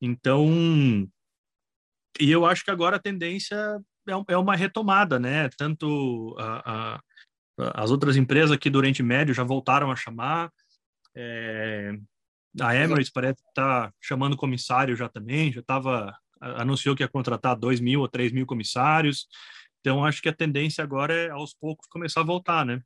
[0.00, 1.08] Então,
[2.20, 3.56] e eu acho que agora a tendência
[4.08, 5.48] é, é uma retomada, né?
[5.56, 7.00] Tanto a, a
[7.74, 10.52] as outras empresas aqui do Oriente Médio já voltaram a chamar.
[11.14, 11.98] É,
[12.60, 17.56] a Emirates parece estar tá chamando comissário já também, já estava anunciou que ia contratar
[17.56, 19.26] dois mil ou três mil comissários.
[19.80, 22.82] Então acho que a tendência agora é aos poucos começar a voltar, né?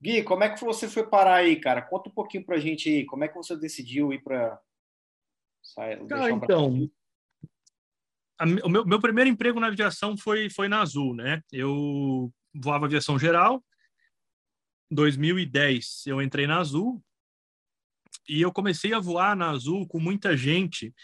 [0.00, 1.82] Gui, como é que você foi parar aí, cara?
[1.82, 3.04] Conta um pouquinho para a gente aí.
[3.04, 4.60] Como é que você decidiu ir para
[5.76, 6.88] ah, então,
[8.38, 11.42] a, o meu, meu primeiro emprego na aviação foi foi na Azul, né?
[11.52, 13.62] Eu voava aviação geral.
[14.90, 17.02] 2010 eu entrei na Azul
[18.26, 20.94] e eu comecei a voar na Azul com muita gente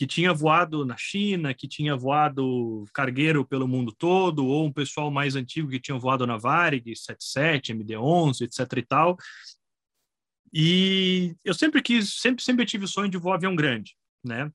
[0.00, 5.10] que tinha voado na China, que tinha voado cargueiro pelo mundo todo, ou um pessoal
[5.10, 9.18] mais antigo que tinha voado na Varig, 77, MD-11, etc e tal.
[10.50, 14.50] E eu sempre quis, sempre, sempre tive o sonho de voar avião grande, né?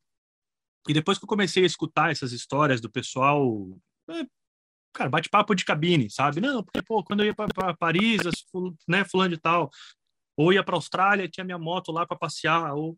[0.90, 3.70] E depois que eu comecei a escutar essas histórias do pessoal,
[4.10, 4.26] é,
[4.92, 6.42] cara, bate-papo de cabine, sabe?
[6.42, 8.20] Não, porque, pô, quando eu ia para Paris,
[8.88, 9.70] né, fulano de tal,
[10.36, 12.98] ou ia para Austrália, tinha minha moto lá para passear, ou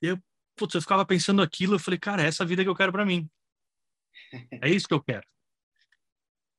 [0.00, 0.16] eu,
[0.58, 3.06] putz, eu ficava pensando aquilo, eu falei, cara, é essa vida que eu quero para
[3.06, 3.28] mim.
[4.62, 5.26] É isso que eu quero.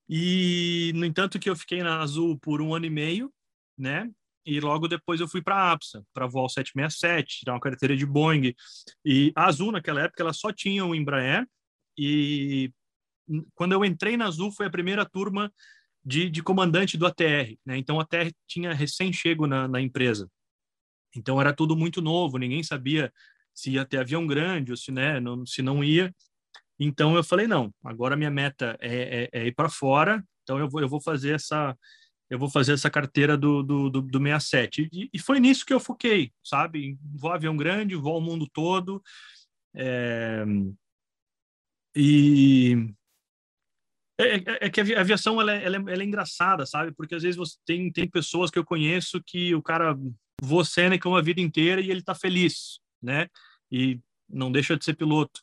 [0.08, 3.32] E, no entanto, que eu fiquei na Azul por um ano e meio,
[3.78, 4.10] né?
[4.44, 7.96] E logo depois eu fui para a APSA, para voar o 767, tirar uma carteira
[7.96, 8.56] de Boeing.
[9.06, 11.46] E a Azul, naquela época, ela só tinha o Embraer.
[11.96, 12.72] E
[13.54, 15.54] quando eu entrei na Azul, foi a primeira turma
[16.04, 17.56] de, de comandante do ATR.
[17.64, 17.78] Né?
[17.78, 20.28] Então, a ATR tinha recém-chego na, na empresa.
[21.16, 23.14] Então, era tudo muito novo, ninguém sabia
[23.60, 26.14] se ia ter avião grande ou se, né, não, se não ia.
[26.80, 30.70] Então, eu falei, não, agora minha meta é, é, é ir para fora, então eu
[30.70, 31.76] vou, eu vou fazer essa
[32.30, 34.88] eu vou fazer essa carteira do, do, do, do 67.
[34.94, 36.96] E, e foi nisso que eu foquei, sabe?
[37.16, 39.02] Vou avião grande, vou ao mundo todo.
[39.74, 40.46] É...
[41.96, 42.94] E
[44.20, 46.92] é, é, é, que a aviação ela é, ela, é, ela é, engraçada, sabe?
[46.92, 49.98] Porque às vezes você tem, tem pessoas que eu conheço que o cara
[50.42, 53.28] voa Seneca uma vida inteira e ele tá feliz, né?
[53.72, 55.42] E não deixa de ser piloto.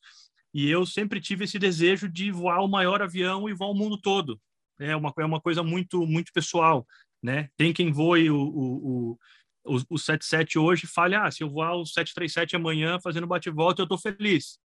[0.54, 3.98] E eu sempre tive esse desejo de voar o maior avião e voar o mundo
[3.98, 4.40] todo.
[4.78, 6.86] É uma, é uma coisa muito muito pessoal,
[7.22, 7.48] né?
[7.56, 9.18] Tem quem voe o, o,
[9.64, 13.82] o, o 77 hoje e fale, ah, se eu voar o 737 amanhã fazendo bate-volta,
[13.82, 14.58] eu tô feliz.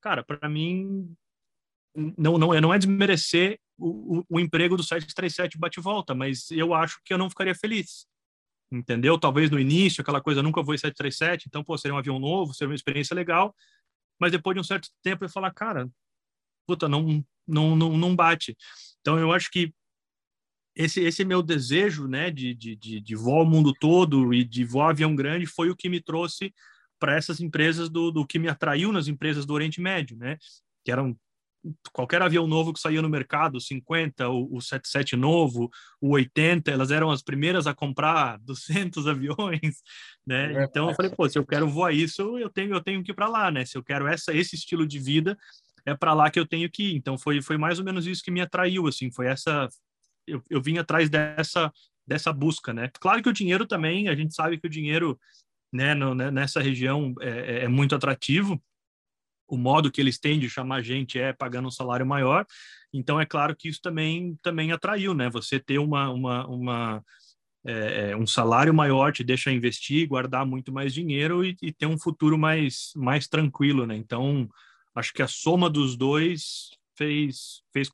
[0.00, 1.14] Cara, para mim
[1.94, 6.72] não, não, é, não é desmerecer o, o, o emprego do 737 bate-volta, mas eu
[6.74, 8.06] acho que eu não ficaria feliz.
[8.72, 9.18] Entendeu?
[9.18, 12.54] Talvez no início, aquela coisa, nunca vou em 737, então, pô, seria um avião novo,
[12.54, 13.54] seria uma experiência legal,
[14.18, 15.90] mas depois de um certo tempo eu falar, cara,
[16.66, 18.56] puta, não, não, não, não bate.
[19.00, 19.74] Então, eu acho que
[20.74, 24.64] esse, esse meu desejo, né, de, de, de, de voar o mundo todo e de
[24.64, 26.54] voar avião grande foi o que me trouxe
[26.98, 30.38] para essas empresas do, do que me atraiu nas empresas do Oriente Médio, né,
[30.82, 31.14] que eram
[31.92, 35.70] qualquer avião novo que saía no mercado, o 50, o, o 77 novo,
[36.00, 39.82] o 80, elas eram as primeiras a comprar 200 aviões,
[40.26, 40.52] né?
[40.54, 43.12] É então eu falei, pô, se eu quero voar isso, eu tenho eu tenho que
[43.12, 43.64] ir para lá, né?
[43.64, 45.36] Se eu quero essa esse estilo de vida,
[45.86, 46.96] é para lá que eu tenho que ir.
[46.96, 49.68] Então foi foi mais ou menos isso que me atraiu, assim, foi essa
[50.26, 51.72] eu, eu vim atrás dessa
[52.06, 52.90] dessa busca, né?
[53.00, 55.18] Claro que o dinheiro também, a gente sabe que o dinheiro,
[55.72, 58.60] né, no, né, nessa região é, é, é muito atrativo,
[59.52, 62.46] o modo que eles têm de chamar gente é pagando um salário maior.
[62.90, 65.28] Então é claro que isso também também atraiu, né?
[65.28, 67.04] Você ter uma, uma, uma
[67.62, 71.84] é, é, um salário maior te deixa investir, guardar muito mais dinheiro e, e, ter
[71.84, 73.94] um futuro mais mais tranquilo, né?
[73.94, 74.48] Então
[74.94, 77.90] acho que a soma dos dois fez fez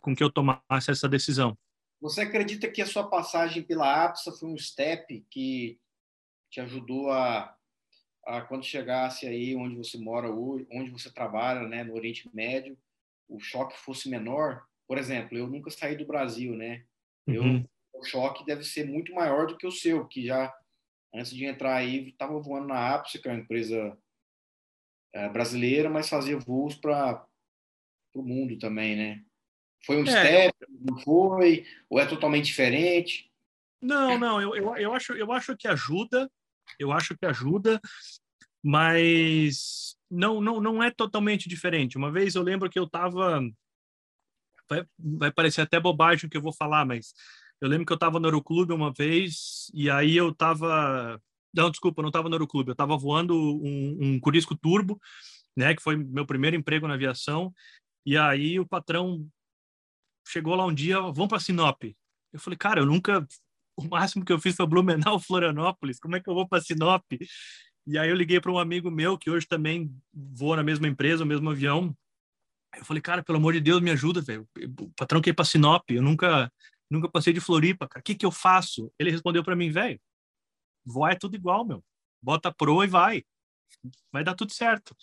[0.00, 1.54] com que eu tomasse essa decisão.
[2.00, 5.78] Você acredita que a sua passagem pela APSA foi um step que
[6.50, 7.54] te ajudou a
[8.24, 12.78] a quando chegasse aí onde você mora hoje, onde você trabalha, né, no Oriente Médio,
[13.28, 14.64] o choque fosse menor.
[14.86, 16.84] Por exemplo, eu nunca saí do Brasil, né?
[17.26, 17.64] Eu, uhum.
[17.94, 20.52] o choque deve ser muito maior do que o seu, que já
[21.14, 23.96] antes de entrar aí estava voando na Apse, que é uma empresa
[25.12, 27.24] é, brasileira, mas fazia voos para
[28.14, 29.24] o mundo também, né?
[29.84, 30.10] Foi um é.
[30.10, 31.66] step, não foi?
[31.90, 33.30] Ou é totalmente diferente?
[33.80, 36.30] Não, não, eu, eu, eu, acho, eu acho que ajuda,
[36.78, 37.80] eu acho que ajuda,
[38.62, 41.96] mas não, não, não é totalmente diferente.
[41.96, 43.40] Uma vez eu lembro que eu estava
[44.68, 47.14] vai, vai parecer até bobagem o que eu vou falar, mas
[47.60, 51.20] eu lembro que eu estava no Aeroclube uma vez e aí eu estava
[51.54, 54.98] não, desculpa, eu não estava no Aeroclube, eu estava voando um, um Curisco Turbo,
[55.56, 57.52] né, que foi meu primeiro emprego na aviação,
[58.06, 59.28] e aí o patrão
[60.26, 61.82] chegou lá um dia, vamos para Sinop.
[62.32, 63.26] Eu falei, cara, eu nunca,
[63.76, 67.04] o máximo que eu fiz foi Blumenau, Florianópolis, como é que eu vou para Sinop?
[67.86, 71.24] E aí eu liguei para um amigo meu que hoje também voa na mesma empresa,
[71.24, 71.96] no mesmo avião.
[72.76, 74.48] Eu falei, cara, pelo amor de Deus, me ajuda, velho.
[74.80, 76.50] O patrão quer ir para Sinop, eu nunca,
[76.88, 78.00] nunca passei de Floripa, cara.
[78.00, 78.92] O que que eu faço?
[78.98, 80.00] Ele respondeu para mim, velho,
[80.84, 81.84] voar é tudo igual, meu.
[82.22, 83.24] Bota pro e vai.
[84.12, 84.96] Vai dar tudo certo.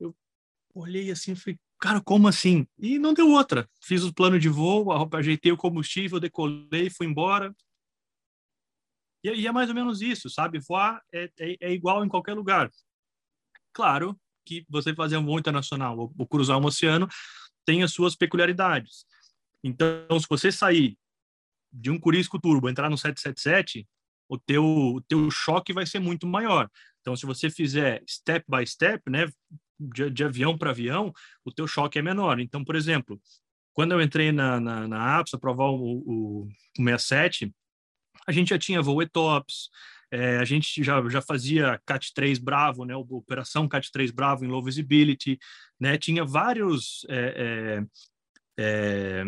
[0.00, 0.14] Eu
[0.74, 2.66] olhei assim e falei, cara, como assim?
[2.78, 3.68] E não deu outra.
[3.78, 7.54] Fiz o plano de voo, ajeitei o combustível, decolei, fui embora.
[9.22, 10.58] E, e é mais ou menos isso, sabe?
[10.66, 12.70] Voar é, é, é, igual em qualquer lugar.
[13.70, 17.06] Claro que você fazer um voo internacional ou, ou cruzar um oceano
[17.66, 19.04] tem as suas peculiaridades.
[19.62, 20.96] Então, se você sair
[21.70, 23.86] de um Curisco Turbo, entrar no 777,
[24.26, 26.70] o teu, o teu choque vai ser muito maior.
[27.02, 29.26] Então, se você fizer step by step, né,
[29.78, 31.12] de, de avião para avião,
[31.44, 32.40] o teu choque é menor.
[32.40, 33.20] Então, por exemplo,
[33.72, 37.52] quando eu entrei na, na, na APS, provar o, o, o 67,
[38.26, 39.68] a gente já tinha voo ETOPS,
[40.10, 45.38] é, a gente já, já fazia CAT-3 Bravo, né, operação CAT-3 Bravo em low visibility,
[45.78, 47.82] né, tinha vários é,
[48.58, 49.24] é, é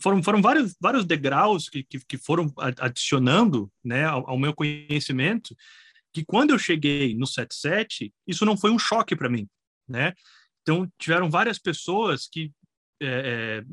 [0.00, 5.56] foram, foram vários, vários degraus que, que, que foram adicionando né, ao, ao, meu conhecimento,
[6.12, 9.48] que quando eu cheguei no 77, isso não foi um choque para mim,
[9.88, 10.12] né?
[10.62, 12.52] Então, tiveram várias pessoas que,
[13.00, 13.64] é, é,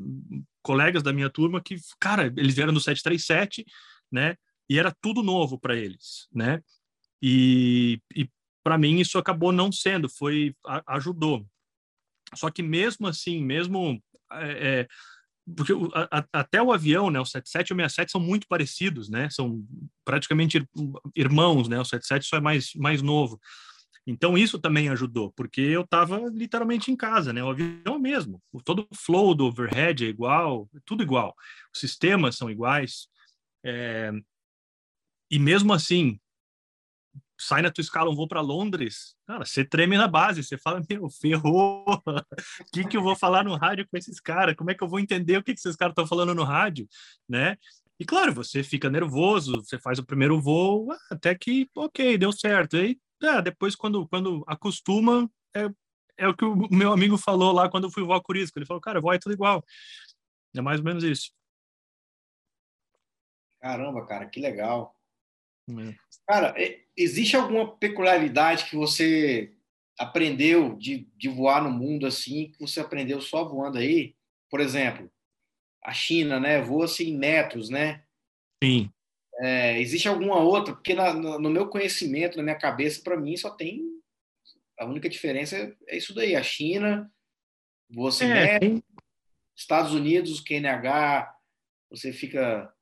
[0.62, 3.64] colegas da minha turma, que, cara, eles vieram no 737,
[4.10, 4.36] né?
[4.68, 6.62] E era tudo novo para eles, né?
[7.22, 8.28] E, e
[8.62, 10.54] para mim isso acabou não sendo, foi
[10.86, 11.46] ajudou.
[12.34, 14.88] Só que mesmo assim, mesmo é, é
[15.56, 19.28] porque a, até o avião, né, o 77 e o 67 são muito parecidos, né,
[19.30, 19.64] são
[20.04, 20.66] praticamente
[21.14, 23.40] irmãos, né, o 77 só é mais, mais novo.
[24.06, 28.86] Então isso também ajudou, porque eu estava literalmente em casa, né, o avião mesmo, todo
[28.90, 31.34] o flow do overhead é igual, tudo igual,
[31.72, 33.08] os sistemas são iguais,
[33.64, 34.10] é,
[35.30, 36.18] e mesmo assim,
[37.40, 40.82] sai na tua escala um voo para Londres, cara, você treme na base, você fala,
[40.88, 42.02] meu, ferrou, o
[42.72, 44.54] que, que eu vou falar no rádio com esses caras?
[44.54, 46.86] Como é que eu vou entender o que, que esses caras estão falando no rádio,
[47.28, 47.56] né?
[47.98, 52.76] E claro, você fica nervoso, você faz o primeiro voo, até que, ok, deu certo.
[52.76, 55.68] E aí, é, depois, quando, quando acostuma, é,
[56.16, 58.58] é o que o meu amigo falou lá quando eu fui voar Curisco.
[58.58, 59.62] Ele falou, cara, voa é tudo igual.
[60.54, 61.30] É mais ou menos isso.
[63.60, 64.96] Caramba, cara, que legal.
[65.78, 65.94] É.
[66.26, 66.54] Cara,
[66.96, 69.52] existe alguma peculiaridade que você
[69.98, 74.14] aprendeu de, de voar no mundo assim, que você aprendeu só voando aí?
[74.48, 75.10] Por exemplo,
[75.84, 76.60] a China, né?
[76.60, 78.02] Voa-se em metros, né?
[78.62, 78.90] Sim.
[79.40, 80.74] É, existe alguma outra?
[80.74, 83.82] Porque na, no meu conhecimento, na minha cabeça, para mim só tem.
[84.78, 86.34] A única diferença é isso daí.
[86.34, 87.10] A China,
[87.90, 88.82] voa-se é, metros.
[89.56, 91.34] Estados Unidos, QNH,
[91.90, 92.72] você fica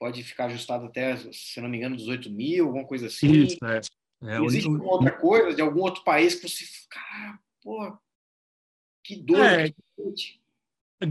[0.00, 3.30] pode ficar ajustado até, se não me engano, 18 mil, alguma coisa assim.
[3.30, 3.80] Isso, é.
[4.24, 7.98] é Existe alguma outra coisa de algum outro país que você, cara, pô,
[9.04, 9.74] que doido.
[11.02, 11.06] É,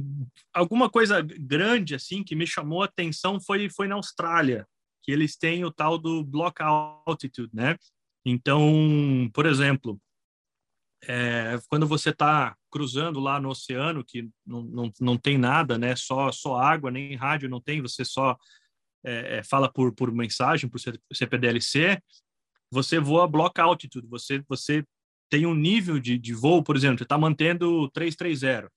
[0.52, 4.68] alguma coisa grande assim que me chamou a atenção foi foi na Austrália,
[5.04, 6.60] que eles têm o tal do block
[7.06, 7.78] altitude, né?
[8.26, 10.02] Então, por exemplo,
[11.04, 15.96] é, quando você está cruzando lá no oceano, que não, não, não tem nada, né?
[15.96, 18.38] Só, só água, nem rádio não tem, você só
[19.04, 20.80] é, é, fala por, por mensagem, por
[21.14, 22.02] CPDLC,
[22.72, 24.84] você voa block altitude, você, você
[25.30, 28.70] tem um nível de, de voo, por exemplo, você está mantendo 330,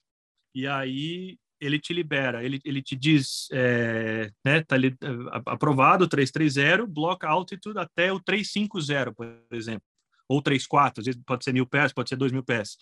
[0.55, 5.07] e aí ele te libera, ele, ele te diz, é, né, tá ali, é,
[5.47, 9.85] aprovado 330, block altitude até o 350, por exemplo,
[10.29, 12.77] ou 34, às vezes pode ser mil pés, pode ser dois mil pés.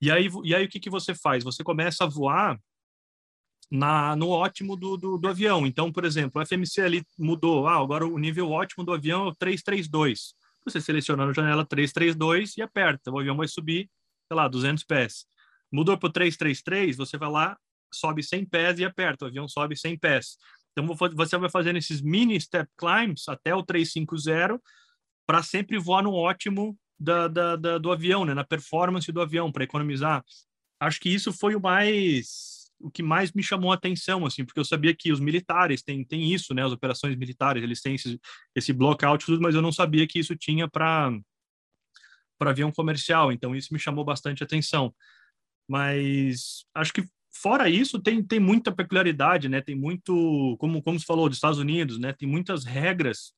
[0.00, 1.44] E aí, e aí o que, que você faz?
[1.44, 2.58] Você começa a voar
[3.72, 5.66] na, no ótimo do, do, do, avião.
[5.66, 7.66] Então, por exemplo, o FMC ali mudou.
[7.66, 10.34] Ah, agora o nível ótimo do avião é o 332.
[10.66, 13.10] Você seleciona na janela 332 e aperta.
[13.10, 13.88] O avião vai subir,
[14.28, 15.24] sei lá, 200 pés.
[15.72, 17.56] Mudou para o 333, você vai lá,
[17.90, 19.24] sobe 100 pés e aperta.
[19.24, 20.36] O avião sobe 100 pés.
[20.72, 24.60] Então, você vai fazendo esses mini step climbs até o 350
[25.26, 28.34] para sempre voar no ótimo da, da, da, do avião, né?
[28.34, 30.22] na performance do avião, para economizar.
[30.78, 34.60] Acho que isso foi o mais o que mais me chamou a atenção, assim, porque
[34.60, 38.20] eu sabia que os militares têm, têm isso, né, as operações militares, eles têm esse,
[38.54, 41.12] esse blockout, tudo, mas eu não sabia que isso tinha para
[42.38, 44.92] para avião comercial, então isso me chamou bastante atenção.
[45.68, 49.60] Mas acho que fora isso tem, tem muita peculiaridade, né?
[49.60, 52.12] Tem muito, como como se falou dos Estados Unidos, né?
[52.12, 53.32] Tem muitas regras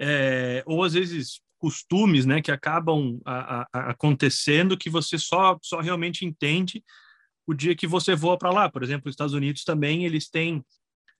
[0.00, 2.42] é, ou às vezes costumes, né?
[2.42, 6.82] Que acabam a, a, acontecendo que você só só realmente entende
[7.50, 8.70] o dia que você voa para lá.
[8.70, 10.64] Por exemplo, os Estados Unidos também eles têm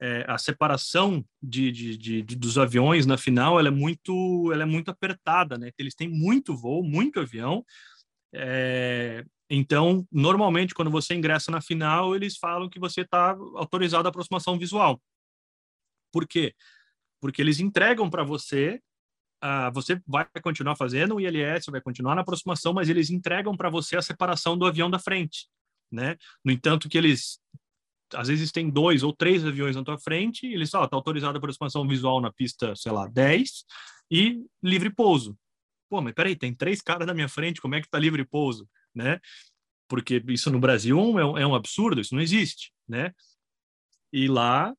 [0.01, 4.63] é, a separação de, de, de, de, dos aviões na final ela é muito ela
[4.63, 5.71] é muito apertada, né?
[5.77, 7.65] Eles têm muito voo, muito avião.
[8.33, 14.11] É, então, normalmente, quando você ingressa na final, eles falam que você está autorizado à
[14.11, 15.03] aproximação visual.
[16.13, 16.55] Por quê?
[17.21, 18.81] Porque eles entregam para você,
[19.43, 23.69] uh, você vai continuar fazendo o ILS, vai continuar na aproximação, mas eles entregam para
[23.69, 25.49] você a separação do avião da frente,
[25.91, 26.17] né?
[26.45, 27.41] No entanto, que eles
[28.15, 31.37] às vezes tem dois ou três aviões na tua frente, e eles falam, está autorizado
[31.37, 33.65] a aproximação visual na pista, sei lá, 10
[34.11, 35.39] e livre pouso.
[35.89, 38.69] Pô, mas peraí, tem três caras na minha frente, como é que tá livre pouso,
[38.95, 39.21] né?
[39.89, 43.13] Porque isso no Brasil é um, é um absurdo, isso não existe, né?
[44.13, 44.75] E lá,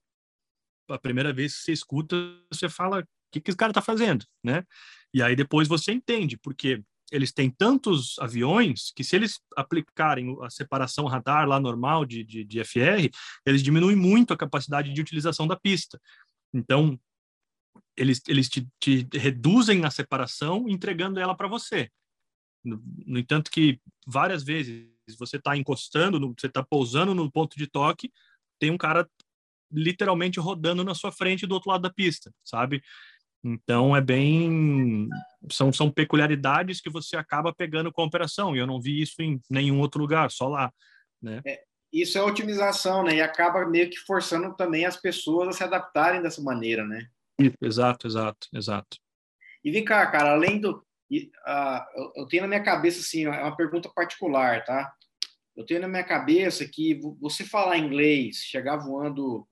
[0.90, 2.16] a primeira vez que você escuta,
[2.52, 4.66] você fala, o que, que esse cara tá fazendo, né?
[5.14, 6.82] E aí depois você entende, porque
[7.12, 12.44] eles têm tantos aviões que se eles aplicarem a separação radar lá normal de, de,
[12.44, 13.10] de FR,
[13.46, 16.00] eles diminuem muito a capacidade de utilização da pista.
[16.54, 16.98] Então,
[17.98, 21.90] eles, eles te, te reduzem a separação entregando ela para você.
[22.64, 24.88] No, no, entanto que várias vezes
[25.18, 28.12] você está encostando, no, você está pousando no ponto de toque,
[28.60, 29.10] tem um cara
[29.72, 32.82] literalmente rodando na sua frente do outro lado da pista, sabe?
[33.44, 35.10] Então é bem
[35.50, 39.22] são, são peculiaridades que você acaba pegando com a operação, e eu não vi isso
[39.22, 40.72] em nenhum outro lugar, só lá,
[41.22, 41.42] né?
[41.46, 43.16] É, isso é otimização, né?
[43.16, 47.08] E acaba meio que forçando também as pessoas a se adaptarem dessa maneira, né?
[47.60, 48.98] Exato, exato, exato.
[49.64, 53.56] E vem cá, cara, além do uh, eu tenho na minha cabeça assim, é uma
[53.56, 54.94] pergunta particular, tá?
[55.56, 59.48] Eu tenho na minha cabeça que você falar inglês, chegar voando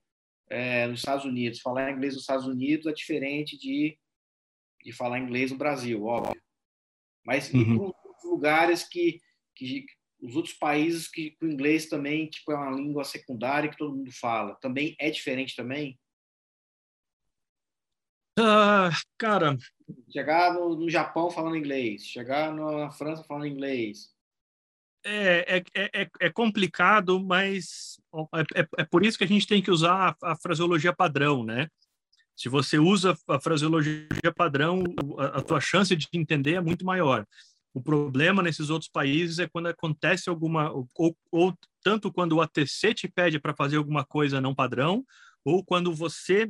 [0.49, 1.61] é, nos Estados Unidos.
[1.61, 3.97] Falar inglês nos Estados Unidos é diferente de,
[4.83, 6.41] de falar inglês no Brasil, óbvio.
[7.25, 7.93] Mas uhum.
[8.23, 9.19] lugares que,
[9.55, 9.85] que
[10.21, 14.11] os outros países que o inglês também tipo é uma língua secundária que todo mundo
[14.11, 15.99] fala, também é diferente também?
[18.37, 19.57] Uh, cara,
[20.09, 24.13] chegar no, no, Japão falando inglês, chegar na França falando inglês,
[25.09, 27.99] é, é, é, é, complicado, mas
[28.33, 31.43] é, é, é, por isso que a gente tem que usar a, a, fraseologia padrão,
[31.43, 31.67] né?
[32.35, 34.83] Se você usa a fraseologia padrão,
[35.17, 37.25] a, a tua chance de entender é muito maior.
[37.73, 41.53] O problema nesses outros países é quando acontece alguma, ou, ou
[41.83, 45.03] tanto quando o ATC te pede para fazer alguma coisa não padrão,
[45.43, 46.49] ou quando você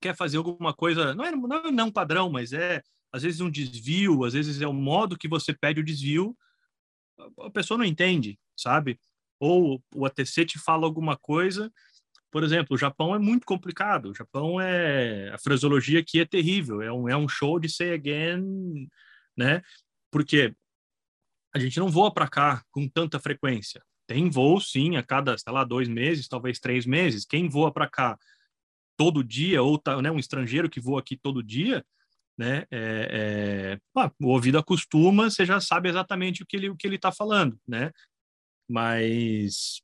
[0.00, 3.50] quer fazer alguma coisa, não é não, é não padrão, mas é às vezes um
[3.50, 6.36] desvio, às vezes é o modo que você pede o desvio,
[7.40, 8.98] a pessoa não entende, sabe?
[9.38, 11.72] Ou o ATC te fala alguma coisa.
[12.30, 14.10] Por exemplo, o Japão é muito complicado.
[14.10, 15.30] O Japão é.
[15.32, 16.82] A fraseologia aqui é terrível.
[16.82, 18.88] É um, é um show de say again,
[19.36, 19.62] né?
[20.10, 20.54] Porque
[21.54, 23.82] a gente não voa para cá com tanta frequência.
[24.06, 27.24] Tem voo, sim, a cada, sei lá, dois meses, talvez três meses.
[27.24, 28.18] Quem voa para cá
[28.96, 31.84] todo dia, ou tá, né, um estrangeiro que voa aqui todo dia,
[32.36, 32.64] né?
[32.70, 36.96] É, é, o ouvido acostuma, você já sabe exatamente o que ele o que ele
[36.96, 37.90] está falando, né?
[38.68, 39.82] Mas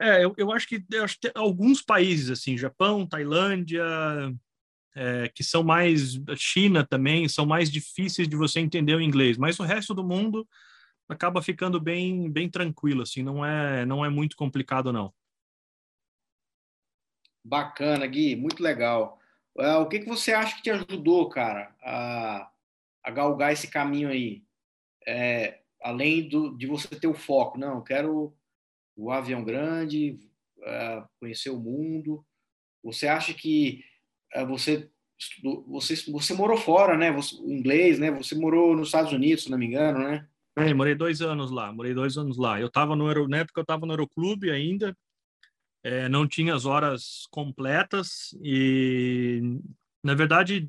[0.00, 3.84] é, eu, eu acho que eu acho que alguns países assim, Japão, Tailândia,
[4.94, 9.58] é, que são mais China também, são mais difíceis de você entender o inglês, mas
[9.58, 10.46] o resto do mundo
[11.08, 15.12] acaba ficando bem bem tranquilo assim, não é não é muito complicado não.
[17.44, 19.17] Bacana, Gui, muito legal.
[19.58, 22.48] Uh, o que, que você acha que te ajudou, cara, a,
[23.02, 24.44] a galgar esse caminho aí?
[25.04, 28.32] É, além do, de você ter o foco, não, quero
[28.96, 30.18] o avião grande,
[30.58, 32.24] uh, conhecer o mundo.
[32.84, 33.82] Você acha que
[34.36, 34.88] uh, você
[35.18, 37.10] estudou, você você morou fora, né?
[37.10, 38.12] Você, inglês, né?
[38.12, 40.26] Você morou nos Estados Unidos, se não me engano, né?
[40.56, 42.60] É, morei dois anos lá, morei dois anos lá.
[42.60, 44.96] Eu estava no na época eu estava no Aeroclube ainda,
[45.82, 49.40] é, não tinha as horas completas e,
[50.02, 50.68] na verdade,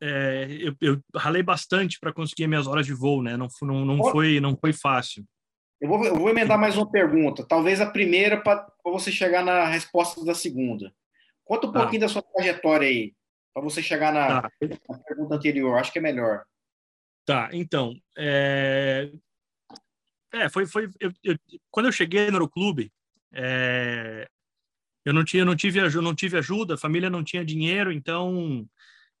[0.00, 3.36] é, eu, eu, ralei bastante para conseguir minhas horas de voo, né?
[3.36, 5.24] Não, não, não, foi, não foi fácil.
[5.80, 9.66] Eu vou, eu vou emendar mais uma pergunta, talvez a primeira para você chegar na
[9.66, 10.92] resposta da segunda.
[11.44, 11.80] Conta um tá.
[11.80, 13.14] pouquinho da sua trajetória aí,
[13.52, 14.50] para você chegar na, tá.
[14.88, 16.44] na, pergunta anterior, acho que é melhor.
[17.24, 19.10] Tá, então, é,
[20.32, 21.36] é foi, foi eu, eu,
[21.70, 22.92] quando eu cheguei no Aeroclube,
[23.32, 24.28] é,
[25.04, 28.68] eu não tinha, não tive, não tive ajuda, a família não tinha dinheiro, então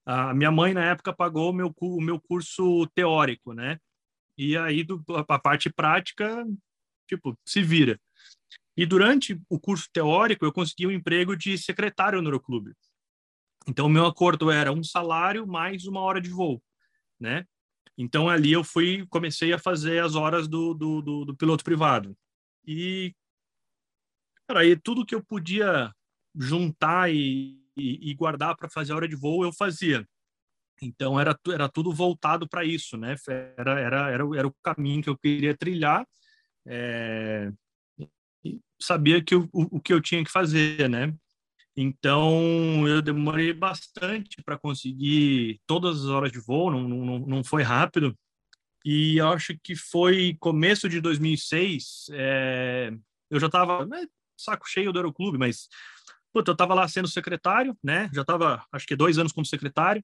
[0.04, 3.78] a minha mãe na época pagou o meu, o meu curso teórico, né?
[4.36, 6.46] E aí do, a parte prática,
[7.06, 8.00] tipo, se vira.
[8.76, 12.72] E durante o curso teórico, eu consegui um emprego de secretário no aeroclube.
[13.68, 16.62] Então, meu acordo era um salário mais uma hora de voo,
[17.18, 17.46] né?
[17.96, 22.16] Então, ali eu fui, comecei a fazer as horas do, do, do, do piloto privado.
[22.66, 23.14] E,
[24.50, 25.92] cara, aí tudo que eu podia
[26.34, 30.04] juntar e, e, e guardar para fazer a hora de voo, eu fazia.
[30.82, 33.14] Então, era, era tudo voltado para isso, né?
[33.56, 36.04] Era, era, era, era o caminho que eu queria trilhar.
[36.66, 37.52] É,
[38.80, 41.14] sabia que o, o que eu tinha que fazer, né?
[41.76, 47.62] Então, eu demorei bastante para conseguir todas as horas de voo, não, não, não foi
[47.62, 48.16] rápido.
[48.84, 52.90] E acho que foi começo de 2006, é,
[53.30, 54.06] eu já estava né,
[54.40, 55.68] saco cheio do Aeroclube, mas
[56.32, 58.10] puta, eu estava lá sendo secretário, né?
[58.12, 60.02] Já estava, acho que dois anos como secretário.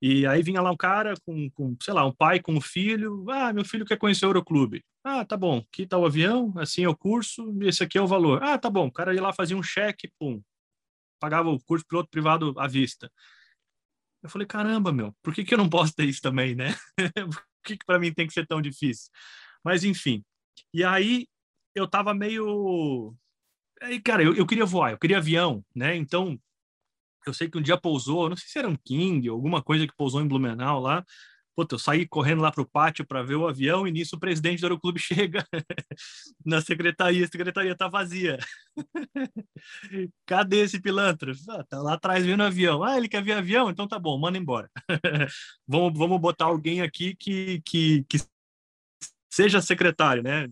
[0.00, 3.24] E aí vinha lá um cara com, com, sei lá, um pai com um filho.
[3.30, 4.84] Ah, meu filho quer conhecer o Euroclube.
[5.02, 5.58] Ah, tá bom.
[5.58, 8.42] Aqui tá o avião, assim é o curso, esse aqui é o valor.
[8.42, 8.86] Ah, tá bom.
[8.86, 10.42] O cara ia lá, fazia um cheque, pum.
[11.20, 13.10] Pagava o curso piloto privado à vista.
[14.22, 16.74] Eu falei, caramba, meu, por que, que eu não posso ter isso também, né?
[17.30, 19.10] por que, que para mim tem que ser tão difícil?
[19.62, 20.24] Mas, enfim.
[20.72, 21.26] E aí,
[21.74, 23.14] eu tava meio...
[23.82, 25.96] Aí, cara, eu, eu queria voar, eu queria avião, né?
[25.96, 26.38] Então,
[27.26, 29.96] eu sei que um dia pousou, não sei se era um King, alguma coisa que
[29.96, 31.04] pousou em Blumenau lá.
[31.56, 34.60] Puta, eu saí correndo lá pro pátio para ver o avião e nisso o presidente
[34.60, 35.46] do Aeroclube chega
[36.44, 38.38] na secretaria, a secretaria tá vazia.
[40.26, 41.32] Cadê esse pilantra?
[41.48, 42.82] Ah, tá lá atrás vendo o avião.
[42.82, 43.70] Ah, ele quer ver avião?
[43.70, 44.68] Então tá bom, manda embora.
[45.66, 48.18] vamos, vamos botar alguém aqui que, que, que
[49.30, 50.48] seja secretário, né?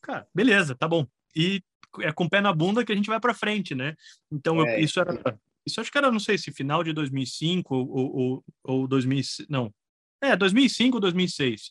[0.00, 1.06] Cara, beleza, tá bom.
[1.34, 1.60] E
[2.00, 3.96] é com o pé na bunda que a gente vai para frente, né?
[4.30, 7.74] Então é, eu, isso era isso acho que era, não sei se final de 2005
[7.74, 9.72] ou, ou, ou 2000, não.
[10.22, 11.70] É, 2005 ou 2006.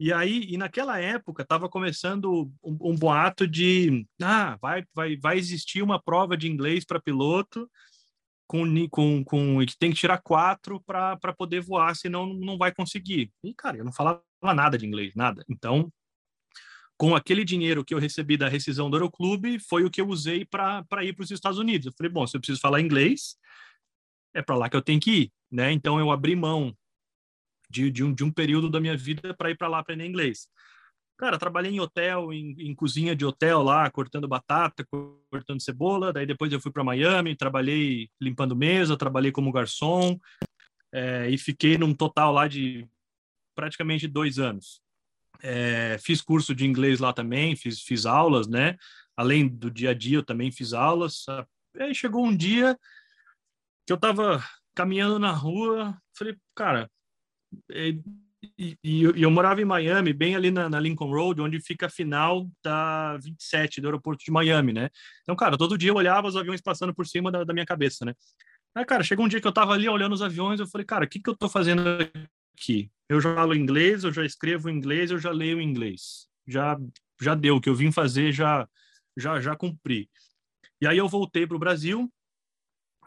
[0.00, 5.38] E aí, e naquela época, estava começando um, um, boato de, ah, vai, vai, vai
[5.38, 7.68] existir uma prova de inglês para piloto
[8.46, 13.32] com, com, com que tem que tirar quatro para poder voar, senão não vai conseguir.
[13.42, 15.44] E, cara, eu não falava nada de inglês, nada.
[15.48, 15.92] Então,
[16.98, 20.44] com aquele dinheiro que eu recebi da rescisão do Aeroclube, foi o que eu usei
[20.44, 21.86] para ir para os Estados Unidos.
[21.86, 23.36] Eu falei, bom, se eu preciso falar inglês,
[24.34, 25.70] é para lá que eu tenho que ir, né?
[25.70, 26.76] Então eu abri mão
[27.70, 30.48] de, de, um, de um período da minha vida para ir para lá aprender inglês.
[31.16, 34.84] Cara, trabalhei em hotel, em, em, cozinha de hotel lá, cortando batata,
[35.30, 36.12] cortando cebola.
[36.12, 40.18] Daí depois eu fui para Miami, trabalhei limpando mesa, trabalhei como garçom
[40.92, 42.88] é, e fiquei num total lá de
[43.54, 44.80] praticamente dois anos.
[45.42, 48.76] É, fiz curso de inglês lá também, fiz, fiz aulas, né?
[49.16, 51.24] Além do dia a dia, eu também fiz aulas.
[51.76, 52.78] Aí chegou um dia
[53.86, 54.42] que eu estava
[54.74, 56.90] caminhando na rua, falei, cara,
[57.70, 58.00] e,
[58.56, 61.90] e, e, eu morava em Miami, bem ali na, na, Lincoln Road, onde fica a
[61.90, 64.90] final da 27 do aeroporto de Miami, né?
[65.22, 68.04] Então, cara, todo dia eu olhava os aviões passando por cima da, da minha cabeça,
[68.04, 68.14] né?
[68.74, 71.04] Aí, cara, chegou um dia que eu tava ali olhando os aviões, eu falei, cara,
[71.04, 71.82] o que que eu tô fazendo
[72.54, 72.90] aqui.
[73.08, 76.28] Eu já falo inglês, eu já escrevo inglês, eu já leio inglês.
[76.46, 76.78] Já
[77.20, 78.68] já deu o que eu vim fazer, já
[79.16, 80.08] já já cumpri.
[80.80, 82.12] E aí eu voltei para o Brasil,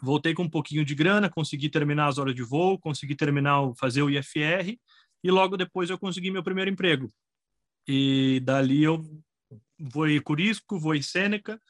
[0.01, 4.01] voltei com um pouquinho de grana, consegui terminar as horas de voo, consegui terminar fazer
[4.01, 4.77] o IFR
[5.23, 7.11] e logo depois eu consegui meu primeiro emprego.
[7.87, 9.03] E dali eu
[9.79, 11.61] voei Curisco, voei Sêneca.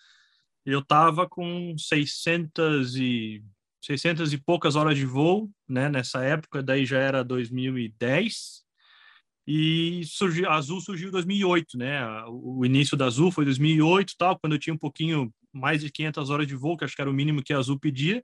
[0.66, 3.44] Eu tava com 600 e
[3.82, 5.90] 600 e poucas horas de voo, né?
[5.90, 8.62] Nessa época, daí já era 2010
[9.48, 12.02] e surgiu, a Azul surgiu em 2008, né?
[12.28, 16.30] O início da Azul foi 2008, tal, quando eu tinha um pouquinho mais de 500
[16.30, 18.22] horas de voo, que acho que era o mínimo que a Azul pedia.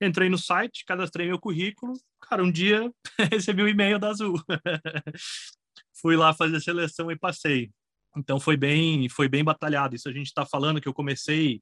[0.00, 1.92] Entrei no site, cadastrei meu currículo.
[2.20, 2.90] Cara, um dia
[3.32, 4.34] recebi um e-mail da Azul.
[6.00, 7.70] Fui lá fazer a seleção e passei.
[8.16, 9.94] Então foi bem, foi bem batalhado.
[9.94, 11.60] Isso a gente está falando que eu comecei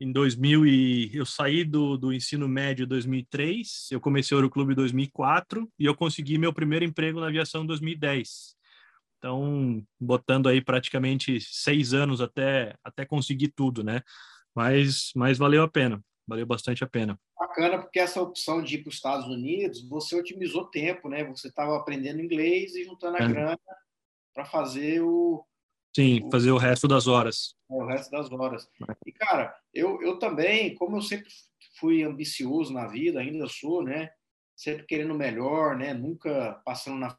[0.00, 4.72] em 2000 e eu saí do, do ensino médio em 2003, eu comecei o Euroclube
[4.72, 8.56] em 2004 e eu consegui meu primeiro emprego na aviação em 2010.
[9.18, 14.00] Então, botando aí praticamente seis anos até, até conseguir tudo, né?
[14.54, 17.20] Mas, mas valeu a pena, valeu bastante a pena.
[17.38, 21.22] Bacana, porque essa opção de ir para os Estados Unidos, você otimizou tempo, né?
[21.24, 23.28] Você estava aprendendo inglês e juntando a é.
[23.28, 23.60] grana
[24.32, 25.44] para fazer o,
[25.94, 27.54] Sim, fazer o resto das horas.
[27.68, 28.68] É, o resto das horas.
[29.04, 31.28] E, cara, eu, eu também, como eu sempre
[31.78, 34.10] fui ambicioso na vida, ainda sou, né?
[34.54, 35.92] Sempre querendo melhor, né?
[35.92, 37.16] Nunca passando na,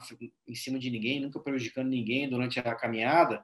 [0.47, 3.43] em cima de ninguém, nunca prejudicando ninguém durante a caminhada.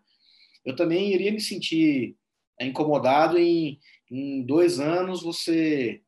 [0.64, 2.16] Eu também iria me sentir
[2.60, 6.02] é, incomodado em, em dois anos você...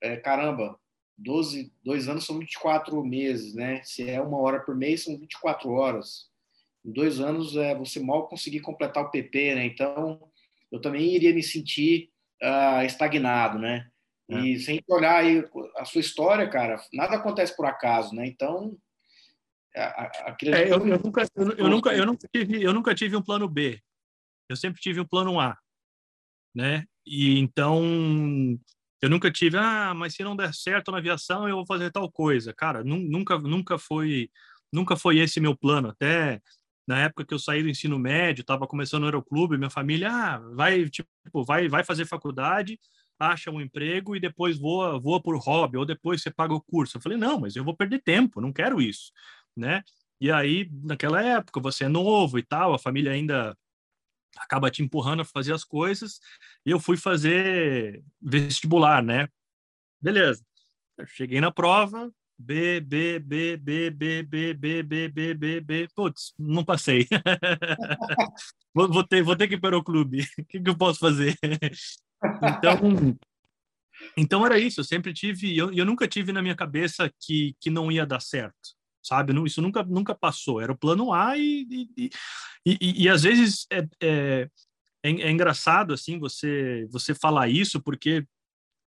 [0.00, 0.78] É, caramba,
[1.18, 3.82] 12, dois anos são 24 meses, né?
[3.82, 6.30] Se é uma hora por mês, são 24 horas
[6.86, 9.66] Em dois anos, é, você mal conseguir completar o PP, né?
[9.66, 10.20] Então,
[10.70, 12.10] eu também iria me sentir
[12.42, 13.88] uh, estagnado, né?
[14.30, 14.38] É.
[14.40, 15.44] E sem olhar aí
[15.76, 18.26] a sua história, cara, nada acontece por acaso, né?
[18.26, 18.76] Então,
[19.74, 23.46] é, eu, eu, nunca, eu, eu, nunca, eu, nunca tive, eu nunca tive um plano
[23.46, 23.78] B.
[24.48, 25.58] Eu sempre tive um plano A,
[26.54, 26.84] né?
[27.04, 27.82] E então
[29.02, 32.10] eu nunca tive, ah, mas se não der certo na aviação, eu vou fazer tal
[32.10, 32.54] coisa.
[32.54, 34.30] Cara, nunca, nunca foi,
[34.72, 35.88] nunca foi esse meu plano.
[35.88, 36.40] Até
[36.86, 40.38] na época que eu saí do ensino médio, estava começando no aeroclube, minha família, ah,
[40.54, 41.08] vai, tipo,
[41.44, 42.78] vai, vai fazer faculdade,
[43.18, 46.96] acha um emprego e depois voa, voa por hobby, ou depois você paga o curso.
[46.96, 49.10] Eu falei, não, mas eu vou perder tempo, não quero isso,
[49.56, 49.82] né?
[50.20, 53.56] E aí, naquela época, você é novo e tal, a família ainda
[54.38, 56.20] acaba te empurrando a fazer as coisas,
[56.64, 59.28] e eu fui fazer vestibular, né?
[60.00, 60.44] Beleza.
[60.98, 65.88] Eu cheguei na prova, B, B, B, B, B, B, B, B, B, B, B,
[65.94, 67.06] putz, não passei.
[68.74, 70.22] vou, vou, ter, vou ter que ir para o clube.
[70.38, 71.36] O que, que eu posso fazer?
[72.42, 73.16] então,
[74.16, 74.80] então era isso.
[74.80, 78.20] Eu sempre tive, eu, eu nunca tive na minha cabeça que, que não ia dar
[78.20, 78.76] certo
[79.06, 79.32] sabe?
[79.46, 80.60] Isso nunca, nunca passou.
[80.60, 81.66] Era o plano A e,
[81.96, 82.10] e,
[82.66, 84.50] e, e, e às vezes é, é,
[85.04, 88.26] é, é, engraçado assim você você falar isso porque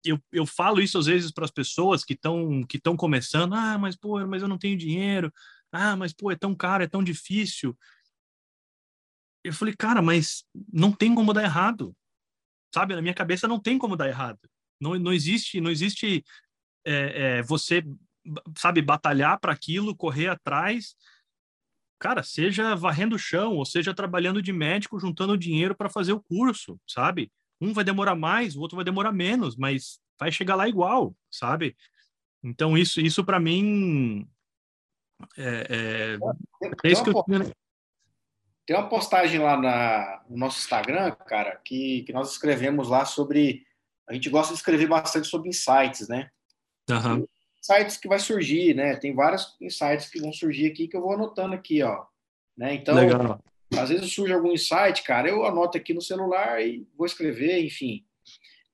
[0.04, 3.54] eu, eu falo isso às vezes para as pessoas que estão que estão começando.
[3.54, 5.32] Ah, mas pô, mas eu não tenho dinheiro.
[5.70, 7.76] Ah, mas pô, é tão caro, é tão difícil.
[9.44, 11.96] Eu falei, cara, mas não tem como dar errado,
[12.72, 12.94] sabe?
[12.94, 14.38] Na minha cabeça não tem como dar errado.
[14.80, 16.24] Não, não existe, não existe
[16.84, 17.84] é, é, você
[18.56, 20.94] sabe, batalhar para aquilo, correr atrás.
[21.98, 26.22] Cara, seja varrendo o chão, ou seja trabalhando de médico, juntando dinheiro para fazer o
[26.22, 27.30] curso, sabe?
[27.62, 31.76] Um vai demorar mais, o outro vai demorar menos, mas vai chegar lá igual, sabe?
[32.42, 34.28] Então, isso, isso para mim.
[35.36, 36.18] É,
[36.62, 37.24] é, é isso que eu.
[38.64, 43.64] Tem uma postagem lá na, no nosso Instagram, cara, que, que nós escrevemos lá sobre.
[44.08, 46.30] A gente gosta de escrever bastante sobre insights, né?
[46.90, 47.26] Uhum
[47.62, 48.96] insights que vai surgir, né?
[48.96, 52.04] Tem vários insights que vão surgir aqui que eu vou anotando aqui, ó.
[52.56, 52.74] Né?
[52.74, 53.40] Então, Legal.
[53.78, 58.04] Às vezes surge algum insight, cara, eu anoto aqui no celular e vou escrever, enfim.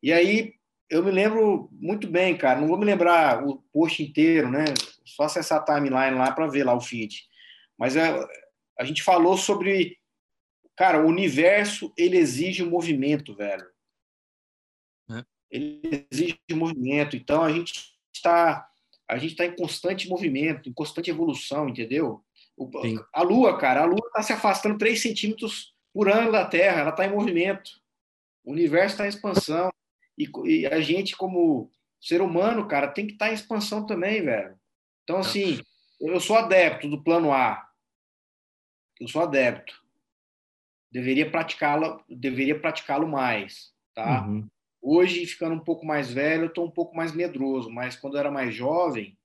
[0.03, 0.55] E aí
[0.91, 2.61] eu me lembro muito bem, cara.
[2.61, 4.65] Não vou me lembrar o post inteiro, né?
[5.05, 7.27] Só acessar a timeline lá para ver lá o feed.
[7.77, 8.11] Mas é,
[8.79, 9.99] a gente falou sobre,
[10.77, 13.67] cara, o universo ele exige movimento, velho.
[15.11, 15.25] É.
[15.51, 17.17] Ele exige movimento.
[17.17, 18.67] Então a gente está
[19.11, 22.23] a gente está em constante movimento, em constante evolução, entendeu?
[22.59, 22.69] O,
[23.13, 26.91] a Lua, cara, a Lua está se afastando 3 centímetros por ano da Terra, ela
[26.91, 27.71] está em movimento.
[28.45, 29.71] O universo está em expansão.
[30.17, 34.23] E, e, a gente, como ser humano, cara, tem que estar tá em expansão também,
[34.23, 34.59] velho.
[35.05, 35.61] Então, assim,
[36.01, 37.69] eu sou adepto do plano A.
[39.01, 39.75] Eu sou adepto.
[40.91, 44.27] Deveria praticá-lo, deveria praticá-lo mais, tá?
[44.27, 44.49] Uhum.
[44.81, 48.21] Hoje, ficando um pouco mais velho, eu estou um pouco mais medroso, mas quando eu
[48.21, 49.19] era mais jovem,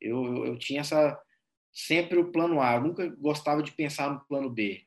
[0.00, 1.20] eu, eu, eu tinha essa
[1.72, 2.74] sempre o plano A.
[2.74, 4.84] Eu nunca gostava de pensar no plano B.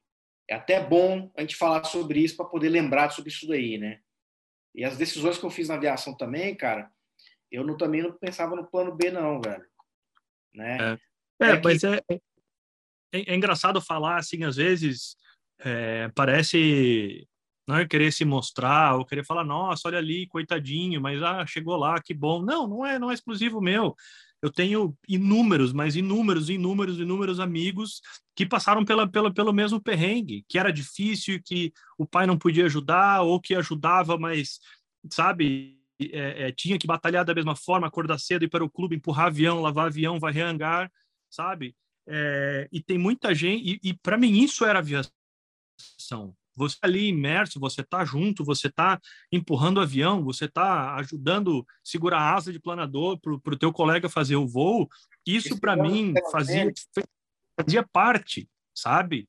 [0.50, 4.02] É até bom a gente falar sobre isso para poder lembrar sobre isso daí, né?
[4.76, 6.92] E as decisões que eu fiz na aviação também, cara,
[7.52, 9.66] eu não, também não pensava no plano B, não, velho.
[10.54, 10.98] Né?
[11.40, 12.20] É, é, é mas é, é,
[13.14, 15.16] é, engraçado falar assim, às vezes
[15.60, 17.28] é, parece
[17.68, 21.78] não é querer se mostrar ou querer falar, nossa, olha ali, coitadinho, mas ah, chegou
[21.78, 22.42] lá, que bom.
[22.42, 23.96] Não, não é, não é exclusivo meu.
[24.44, 28.02] Eu tenho inúmeros, mas inúmeros, inúmeros, inúmeros amigos
[28.36, 32.66] que passaram pela, pela, pelo mesmo perrengue, que era difícil, que o pai não podia
[32.66, 34.60] ajudar, ou que ajudava, mas,
[35.10, 35.80] sabe,
[36.12, 39.28] é, é, tinha que batalhar da mesma forma, acordar cedo, ir para o clube, empurrar
[39.28, 40.92] avião, lavar avião, varrer hangar,
[41.30, 41.74] sabe?
[42.06, 47.08] É, e tem muita gente, e, e para mim isso era aviação, você tá ali
[47.08, 49.00] imerso, você está junto, você está
[49.32, 54.10] empurrando o avião, você está ajudando segurar a asa de planador para o teu colega
[54.10, 54.88] fazer o voo.
[55.26, 56.72] Isso para mim fazia,
[57.60, 59.28] fazia parte, sabe?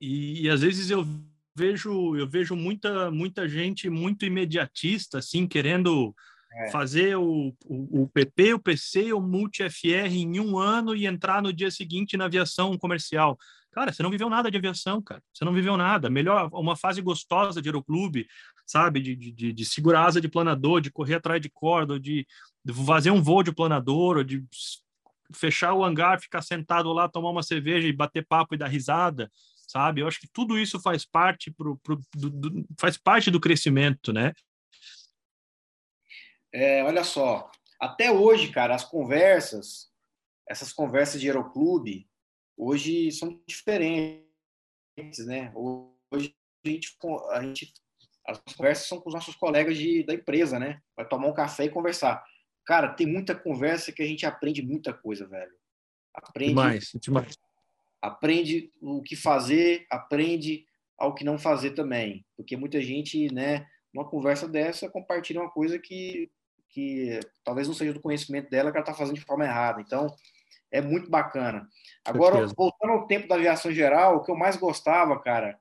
[0.00, 1.06] E, e, às vezes eu
[1.54, 6.14] vejo eu vejo muita muita gente muito imediatista assim querendo
[6.54, 6.70] é.
[6.70, 11.52] fazer o, o, o, PP, o PC, o Multi-FR em um ano e entrar no
[11.52, 13.38] dia seguinte na aviação comercial.
[13.72, 15.22] Cara, você não viveu nada de aviação, cara.
[15.32, 16.10] Você não viveu nada.
[16.10, 18.28] Melhor, uma fase gostosa de aeroclube,
[18.66, 19.00] sabe?
[19.00, 22.26] De, de, de segurar asa de planador, de correr atrás de corda, de,
[22.62, 24.44] de fazer um voo de planador, ou de
[25.34, 29.30] fechar o hangar, ficar sentado lá, tomar uma cerveja e bater papo e dar risada,
[29.66, 30.02] sabe?
[30.02, 34.12] Eu acho que tudo isso faz parte, pro, pro do, do, faz parte do crescimento,
[34.12, 34.34] né?
[36.52, 37.50] É, olha só,
[37.80, 39.90] até hoje, cara, as conversas,
[40.46, 42.06] essas conversas de aeroclube,
[42.56, 44.26] hoje são diferentes,
[45.26, 45.52] né?
[45.54, 46.34] Hoje
[46.64, 46.96] a gente,
[47.30, 47.72] a gente
[48.26, 50.80] as conversas são com os nossos colegas de, da empresa, né?
[50.96, 52.22] Vai tomar um café e conversar.
[52.64, 55.52] Cara, tem muita conversa que a gente aprende muita coisa, velho.
[56.14, 57.38] Aprende, demais, demais.
[58.00, 62.24] Aprende o que fazer, aprende ao que não fazer também.
[62.36, 66.30] Porque muita gente, né, numa conversa dessa, compartilha uma coisa que,
[66.68, 69.80] que talvez não seja do conhecimento dela, que ela está fazendo de forma errada.
[69.80, 70.06] Então,
[70.72, 71.68] é muito bacana.
[72.04, 75.60] Agora, voltando ao tempo da aviação geral, o que eu mais gostava, cara,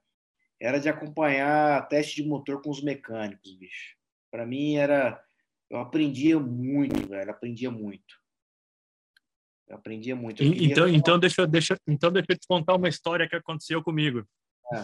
[0.60, 3.96] era de acompanhar teste de motor com os mecânicos, bicho.
[4.32, 5.22] Para mim era.
[5.70, 7.30] Eu aprendia muito, velho.
[7.30, 8.16] Aprendia muito.
[9.68, 10.44] Eu aprendia muito.
[10.44, 14.26] Eu então, então, deixa, deixa, então, deixa eu te contar uma história que aconteceu comigo.
[14.74, 14.84] É.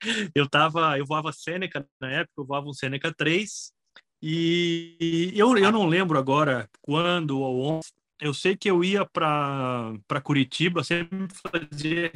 [0.34, 3.72] eu tava, eu voava Seneca na época, eu voava um Seneca 3
[4.20, 7.86] e eu, eu não lembro agora quando ou onde.
[8.20, 12.10] Eu sei que eu ia para Curitiba, sempre fazia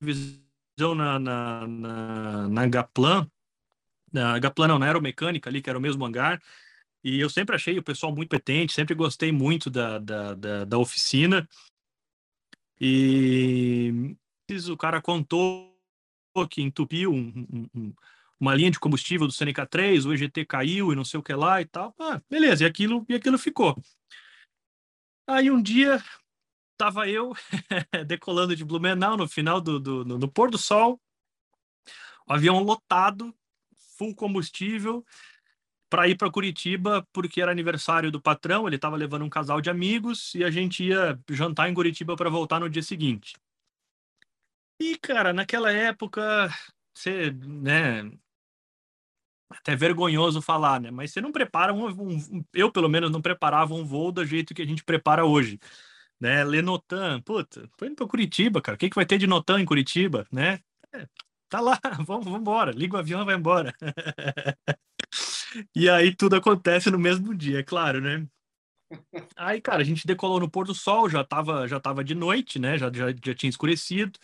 [0.00, 3.28] revisão na, na, na, na Gaplan.
[4.12, 6.40] Na Gaplan não, na Aeromecânica ali, que era o mesmo hangar.
[7.02, 10.78] E eu sempre achei o pessoal muito competente, sempre gostei muito da, da, da, da
[10.78, 11.48] oficina.
[12.80, 14.16] E
[14.70, 15.72] o cara contou
[16.48, 17.92] que entupiu um, um,
[18.38, 21.34] uma linha de combustível do Seneca 3, o EGT caiu e não sei o que
[21.34, 21.94] lá e tal.
[21.98, 23.76] Ah, beleza, e aquilo, e aquilo ficou.
[25.26, 26.02] Aí um dia
[26.76, 27.32] tava eu
[28.06, 31.00] decolando de Blumenau no final do, do no, no pôr do sol,
[32.26, 33.34] o avião lotado,
[33.96, 35.04] full combustível,
[35.88, 39.68] para ir para Curitiba, porque era aniversário do patrão, ele estava levando um casal de
[39.68, 43.36] amigos e a gente ia jantar em Curitiba para voltar no dia seguinte.
[44.80, 46.50] E, cara, naquela época,
[46.94, 48.10] você, né,
[49.58, 50.90] até vergonhoso falar, né?
[50.90, 54.54] Mas você não prepara um, um, eu pelo menos não preparava um voo do jeito
[54.54, 55.58] que a gente prepara hoje,
[56.20, 56.44] né?
[56.44, 58.76] Lenotan, puta, foi indo para Curitiba, cara.
[58.76, 60.60] O que, que vai ter de Notan em Curitiba, né?
[60.92, 61.06] É,
[61.48, 62.72] tá lá, vamos, vamos embora.
[62.72, 63.74] Liga o avião, vai embora.
[65.74, 68.26] e aí tudo acontece no mesmo dia, é claro, né?
[69.36, 72.58] Aí, cara, a gente decolou no pôr do sol, já tava, já tava de noite,
[72.58, 72.78] né?
[72.78, 74.18] Já, já, já tinha escurecido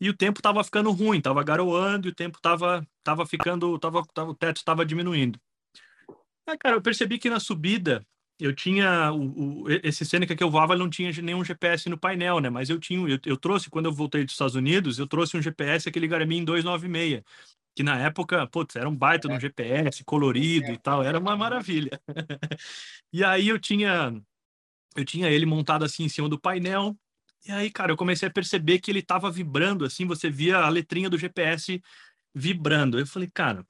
[0.00, 4.02] e o tempo estava ficando ruim, estava garoando e o tempo estava tava ficando, tava,
[4.12, 5.38] tava, o teto estava diminuindo.
[6.46, 8.04] Aí, cara, eu percebi que na subida
[8.38, 12.40] eu tinha o, o, esse Seneca que eu voava não tinha nenhum GPS no painel,
[12.40, 12.50] né?
[12.50, 15.42] Mas eu tinha, eu, eu, trouxe quando eu voltei dos Estados Unidos, eu trouxe um
[15.42, 17.22] GPS aquele Garmin 296,
[17.76, 21.36] que na época, putz, era um baita de um GPS colorido e tal, era uma
[21.36, 22.00] maravilha.
[23.12, 24.12] e aí eu tinha
[24.96, 26.96] eu tinha ele montado assim em cima do painel
[27.46, 30.68] e aí, cara, eu comecei a perceber que ele estava vibrando, assim, você via a
[30.68, 31.82] letrinha do GPS
[32.34, 32.98] vibrando.
[32.98, 33.66] Eu falei, cara,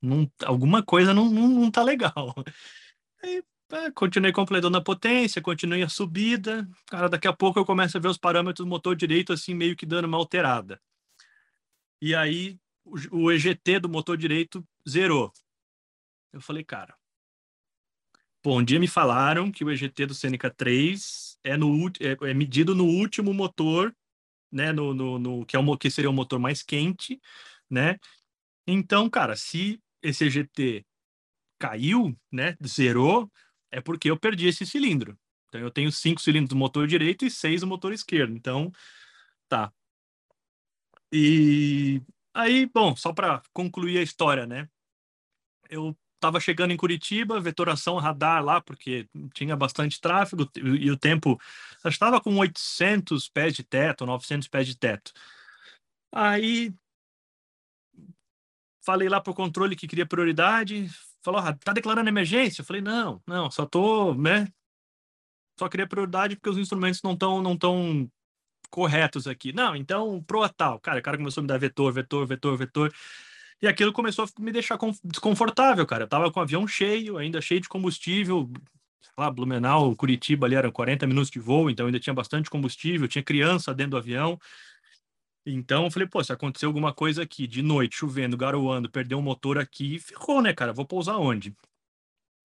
[0.00, 2.34] não, alguma coisa não, não, não tá legal.
[3.24, 6.68] Aí, é, continuei completando a potência, continuei a subida.
[6.86, 9.74] Cara, daqui a pouco eu começo a ver os parâmetros do motor direito, assim, meio
[9.74, 10.80] que dando uma alterada.
[12.00, 15.32] E aí, o, o EGT do motor direito zerou.
[16.32, 16.94] Eu falei, cara,
[18.46, 22.34] Bom, um dia me falaram que o EGT do Seneca 3 é, no, é, é
[22.34, 23.94] medido no último motor,
[24.50, 27.20] né, no, no, no, que, é o, que seria o motor mais quente,
[27.70, 27.98] né?
[28.66, 30.84] Então, cara, se esse EGT
[31.58, 33.30] caiu, né, zerou,
[33.70, 35.16] é porque eu perdi esse cilindro.
[35.48, 38.34] Então, eu tenho cinco cilindros do motor direito e seis do motor esquerdo.
[38.34, 38.72] Então,
[39.48, 39.72] tá.
[41.12, 42.02] E
[42.34, 44.68] aí, bom, só para concluir a história, né?
[45.70, 51.40] Eu estava chegando em Curitiba, vetoração radar lá, porque tinha bastante tráfego e, o tempo
[51.84, 55.12] estava com 800 pés de teto, 900 pés de teto.
[56.12, 56.74] Aí
[58.84, 60.88] falei lá para o controle que queria prioridade,
[61.22, 62.62] falou, ah, tá declarando emergência?
[62.62, 64.48] Eu falei, não, não, só tô, né?
[65.58, 68.10] Só queria prioridade porque os instrumentos não estão não tão
[68.70, 69.52] corretos aqui.
[69.52, 70.78] Não, então proa tal.
[70.80, 72.94] Cara, o cara começou a me dar vetor, vetor, vetor, vetor.
[73.60, 76.04] E aquilo começou a me deixar desconfortável, cara.
[76.04, 78.50] Eu tava com o avião cheio, ainda cheio de combustível.
[79.18, 83.24] Lá, Blumenau, Curitiba ali eram 40 minutos de voo, então ainda tinha bastante combustível, tinha
[83.24, 84.38] criança dentro do avião.
[85.46, 89.22] Então eu falei, pô, se acontecer alguma coisa aqui de noite, chovendo, garoando, perder um
[89.22, 90.72] motor aqui, ficou, né, cara?
[90.72, 91.56] Vou pousar onde?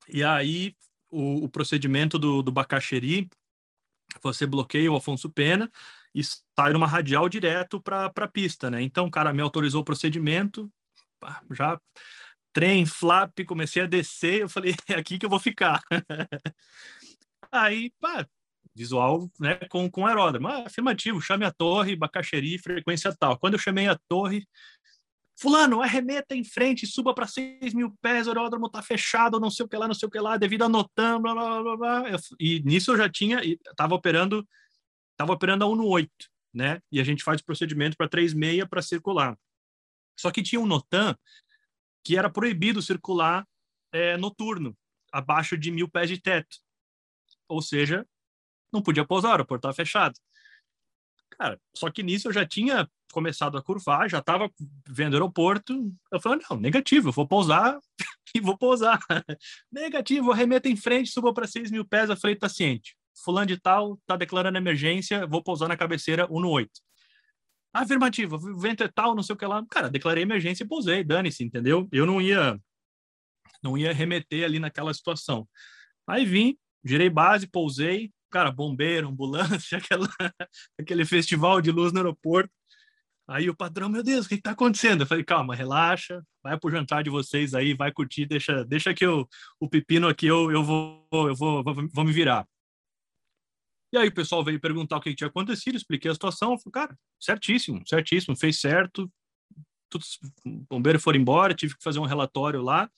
[0.08, 0.76] E aí
[1.10, 3.30] o, o procedimento do, do Bacaxeri,
[4.22, 5.70] você bloqueia o Afonso Pena
[6.14, 8.82] e sai numa radial direto para a pista, né?
[8.82, 10.72] Então o cara me autorizou o procedimento,
[11.52, 11.80] já
[12.54, 15.82] trem, flap, comecei a descer, eu falei, é aqui que eu vou ficar.
[17.52, 18.28] Aí, pá,
[18.76, 20.48] visual, né, com, com aeródromo.
[20.48, 23.38] Ah, afirmativo, chame a torre, bacaxeri, frequência tal.
[23.38, 24.46] Quando eu chamei a torre,
[25.40, 29.66] fulano, arremeta em frente, suba para 6 mil pés, o aeródromo tá fechado, não sei
[29.66, 32.04] o que lá, não sei o que lá, devido a notam, blá, blá, blá, blá.
[32.40, 34.48] E nisso eu já tinha, estava operando
[35.22, 36.10] estava operando a 1.8,
[36.54, 36.80] né?
[36.92, 39.38] E a gente faz o procedimento para 3.6 para circular.
[40.18, 41.16] Só que tinha um NOTAM
[42.04, 43.46] que era proibido circular
[43.92, 44.76] é, noturno,
[45.12, 46.58] abaixo de mil pés de teto.
[47.48, 48.06] Ou seja,
[48.72, 50.18] não podia pousar, o aeroporto estava fechado.
[51.32, 54.50] Cara, só que nisso eu já tinha começado a curvar, já estava
[54.88, 55.94] vendo o aeroporto.
[56.12, 57.80] Eu falei, não, negativo, eu vou pousar
[58.36, 59.00] e vou pousar.
[59.72, 62.10] negativo, arremeta em frente, suba para 6 mil pés.
[62.10, 62.96] Eu falei, tá ciente.
[63.24, 66.72] Fulano de tal tá declarando emergência, vou pousar na cabeceira 1 no 8.
[67.74, 69.66] Afirmativa, o vento é tal, não sei o que lá.
[69.70, 71.88] Cara, declarei emergência e pousei, dane-se, entendeu?
[71.92, 72.60] Eu não ia
[73.64, 75.48] não ia remeter ali naquela situação.
[76.08, 80.10] Aí vim, girei base, pousei, cara, bombeiro, ambulância, aquela,
[80.80, 82.52] aquele festival de luz no aeroporto.
[83.28, 85.02] Aí o patrão, meu Deus, o que está acontecendo?
[85.02, 89.06] Eu falei, calma, relaxa, vai pro jantar de vocês aí, vai curtir, deixa, deixa que
[89.06, 89.28] eu,
[89.60, 92.46] o pepino aqui eu, eu, vou, eu vou, vou, vou me virar.
[93.92, 97.00] E aí o pessoal veio perguntar o que tinha acontecido, expliquei a situação, falei, cara,
[97.20, 99.12] certíssimo, certíssimo, fez certo,
[99.90, 102.90] todos, o bombeiro foram embora, tive que fazer um relatório lá,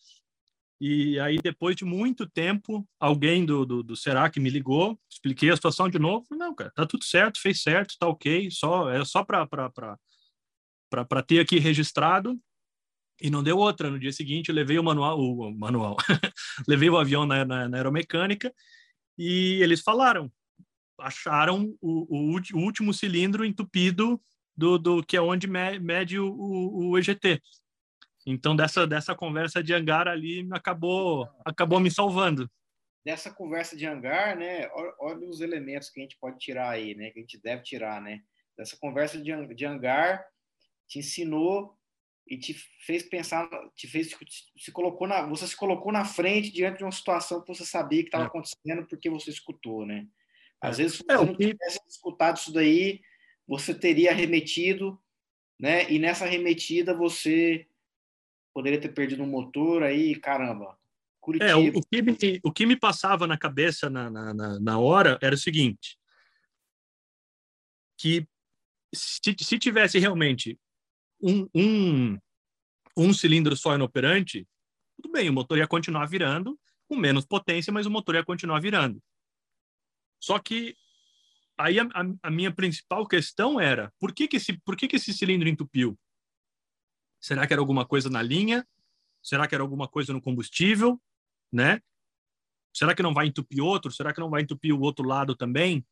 [0.86, 5.56] e aí, depois de muito tempo, alguém do, do, do Serac me ligou, expliquei a
[5.56, 6.26] situação de novo.
[6.32, 9.98] Não, cara, tá tudo certo, fez certo, tá ok, só, é só para
[11.26, 12.38] ter aqui registrado.
[13.22, 13.89] E não deu outra.
[13.89, 15.96] No dia seguinte, eu levei o manual, o manual,
[16.68, 18.54] levei o avião na, na, na, aeromécnica
[19.18, 20.30] e eles falaram,
[21.00, 24.22] acharam o, o, o último cilindro entupido
[24.56, 27.41] do, do que é onde mede o, o, o EGT.
[28.26, 32.50] Então dessa dessa conversa de hangar ali acabou acabou me salvando.
[33.06, 34.70] Dessa conversa de hangar, né?
[35.00, 37.12] Olha os elementos que a gente pode tirar aí, né?
[37.12, 38.22] Que a gente deve tirar, né?
[38.58, 40.26] Dessa conversa de, de hangar
[40.88, 41.78] te ensinou
[42.26, 42.54] e te
[42.86, 44.16] fez pensar, te fez
[44.58, 48.02] se colocou na, você se colocou na frente diante de uma situação que você sabia
[48.02, 48.28] que estava é.
[48.28, 50.08] acontecendo porque você escutou, né?
[50.64, 53.01] Às vezes se é, você não tivesse escutado isso daí,
[53.45, 54.97] você teria remetido,
[55.59, 55.91] né?
[55.91, 57.68] E nessa remetida você
[58.53, 60.80] poderia ter perdido um motor aí, caramba.
[61.20, 61.51] Curitiba.
[61.51, 65.20] É, o, o, que me, o que me passava na cabeça na, na, na hora
[65.22, 65.97] era o seguinte,
[67.97, 68.26] que
[68.95, 70.57] se, se tivesse realmente
[71.22, 72.18] um, um,
[72.95, 74.47] um cilindro só inoperante,
[74.95, 76.57] tudo bem, o motor ia continuar virando
[76.88, 79.01] com menos potência, mas o motor ia continuar virando.
[80.24, 80.78] Só que
[81.57, 84.95] aí a, a, a minha principal questão era por que, que, esse, por que, que
[84.95, 85.99] esse cilindro entupiu?
[87.19, 88.65] Será que era alguma coisa na linha?
[89.21, 90.97] Será que era alguma coisa no combustível?
[91.51, 91.82] Né?
[92.74, 93.91] Será que não vai entupir outro?
[93.91, 95.86] Será que não vai entupir o outro lado também?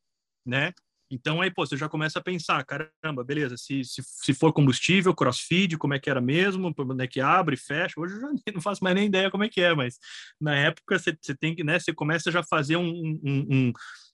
[0.46, 0.74] Né?
[1.12, 5.14] Então aí, pô, você já começa a pensar, caramba, beleza, se, se, se for combustível,
[5.14, 8.62] crossfeed, como é que era mesmo, como é que abre, fecha, hoje eu já não
[8.62, 10.00] faço mais nem ideia como é que é, mas
[10.40, 13.74] na época você, você tem que, né, você começa já a fazer um, um, um,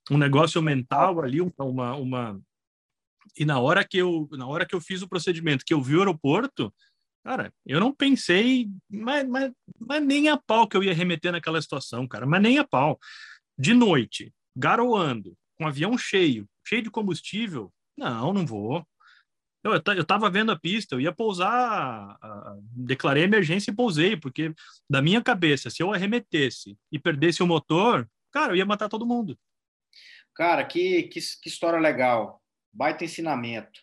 [0.10, 2.42] um negócio mental ali, uma, uma...
[3.38, 5.96] E na hora que eu, na hora que eu fiz o procedimento, que eu vi
[5.96, 6.74] o aeroporto,
[7.28, 11.62] Cara, eu não pensei, mas, mas, mas nem a pau que eu ia remeter naquela
[11.62, 12.98] situação, cara, mas nem a pau.
[13.60, 18.88] De noite, garoando, com avião cheio, cheio de combustível, não, não vou.
[19.62, 22.18] Eu, eu tava vendo a pista, eu ia pousar,
[22.72, 24.54] declarei emergência e pousei, porque
[24.90, 29.06] da minha cabeça, se eu arremetesse e perdesse o motor, cara, eu ia matar todo
[29.06, 29.38] mundo.
[30.38, 32.40] Cara, que, que, que história legal,
[32.72, 33.82] baita ensinamento.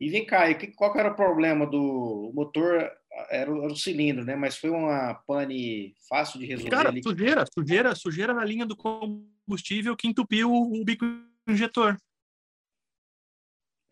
[0.00, 2.90] E vem cá, e qual era o problema do motor?
[3.30, 4.34] Era o, era cilindro, né?
[4.34, 6.70] Mas foi uma pane fácil de resolver.
[6.70, 7.00] Cara, ali.
[7.04, 11.04] sujeira, sujeira, sujeira na linha do combustível que entupiu o, o bico
[11.46, 11.96] injetor.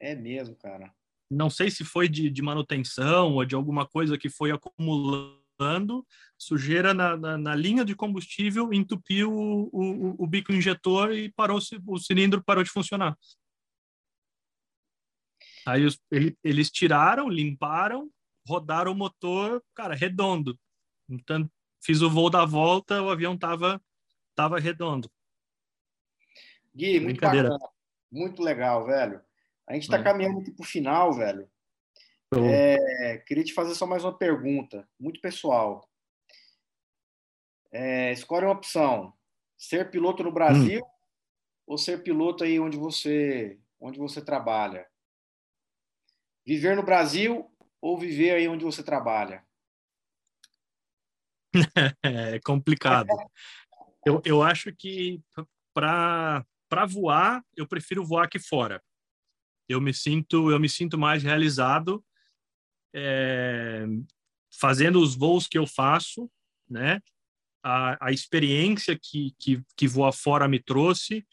[0.01, 0.93] É mesmo, cara.
[1.31, 5.40] Não sei se foi de, de manutenção ou de alguma coisa que foi acumulando
[6.39, 11.59] sujeira na, na, na linha de combustível, entupiu o, o, o bico injetor e parou
[11.87, 13.17] o cilindro parou de funcionar.
[15.67, 18.11] Aí os, ele, eles tiraram, limparam,
[18.47, 20.59] rodaram o motor, cara, redondo.
[21.09, 21.51] Então,
[21.83, 23.81] fiz o voo da volta, o avião tava,
[24.35, 25.11] tava redondo.
[26.75, 27.59] Gui, muito bacana.
[28.11, 29.21] Muito legal, velho.
[29.69, 30.03] A gente está é.
[30.03, 31.49] caminhando aqui para o final, velho.
[32.33, 35.89] É, queria te fazer só mais uma pergunta, muito pessoal.
[37.73, 39.13] É, escolhe uma opção:
[39.59, 40.91] ser piloto no Brasil hum.
[41.67, 44.87] ou ser piloto aí onde você, onde você trabalha?
[46.47, 47.51] Viver no Brasil
[47.81, 49.45] ou viver aí onde você trabalha?
[52.05, 53.09] é complicado.
[54.07, 55.21] Eu, eu acho que
[55.75, 56.47] para
[56.89, 58.81] voar, eu prefiro voar aqui fora.
[59.69, 62.05] Eu me sinto, eu me sinto mais realizado
[62.95, 63.87] é,
[64.59, 66.31] fazendo os voos que eu faço,
[66.69, 67.01] né?
[67.63, 71.27] A, a experiência que, que, que voar fora me trouxe,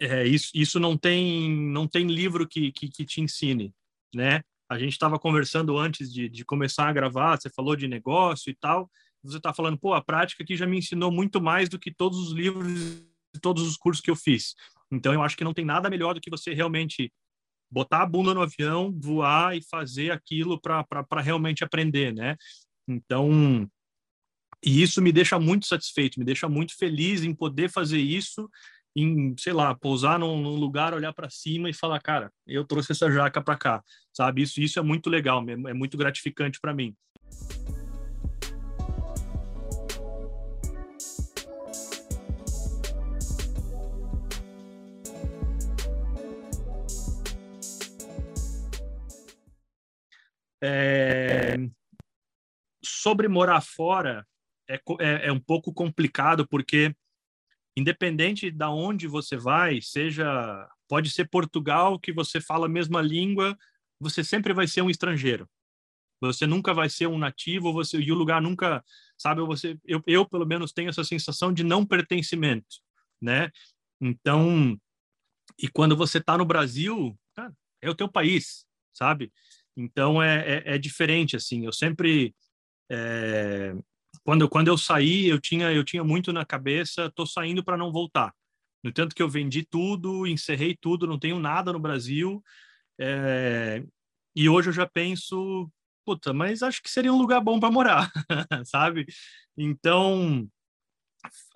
[0.00, 3.74] é, isso, isso não tem não tem livro que, que, que te ensine,
[4.14, 4.42] né?
[4.68, 8.54] A gente estava conversando antes de, de começar a gravar, você falou de negócio e
[8.54, 8.90] tal,
[9.22, 12.18] você está falando, pô, a prática aqui já me ensinou muito mais do que todos
[12.18, 13.04] os livros,
[13.40, 14.54] todos os cursos que eu fiz.
[14.90, 17.12] Então, eu acho que não tem nada melhor do que você realmente
[17.72, 22.36] botar a bunda no avião, voar e fazer aquilo para realmente aprender, né?
[22.86, 23.66] Então,
[24.62, 28.48] e isso me deixa muito satisfeito, me deixa muito feliz em poder fazer isso
[28.94, 32.92] em, sei lá, pousar num, num lugar, olhar para cima e falar, cara, eu trouxe
[32.92, 34.42] essa jaca para cá, sabe?
[34.42, 36.94] Isso, isso é muito legal, é, é muito gratificante para mim.
[50.62, 51.56] É...
[52.84, 54.26] Sobre morar fora,
[54.68, 56.94] é, é, é um pouco complicado, porque
[57.76, 63.56] independente da onde você vai, seja pode ser Portugal que você fala a mesma língua,
[63.98, 65.48] você sempre vai ser um estrangeiro.
[66.20, 68.84] Você nunca vai ser um nativo, você e o lugar nunca,
[69.16, 72.76] sabe, você eu, eu pelo menos tenho essa sensação de não pertencimento,
[73.20, 73.50] né?
[74.00, 74.78] Então,
[75.58, 77.18] e quando você está no Brasil,
[77.80, 79.32] é o teu país, sabe?
[79.76, 81.64] Então é, é, é diferente assim.
[81.64, 82.34] Eu sempre
[82.90, 83.74] é,
[84.24, 87.90] quando, quando eu saí, eu tinha, eu tinha muito na cabeça, tô saindo para não
[87.90, 88.32] voltar.
[88.82, 92.42] No tanto que eu vendi tudo, encerrei tudo, não tenho nada no Brasil.
[93.00, 93.82] É,
[94.36, 95.70] e hoje eu já penso,
[96.04, 98.12] puta, mas acho que seria um lugar bom para morar,
[98.66, 99.06] sabe?
[99.56, 100.48] Então,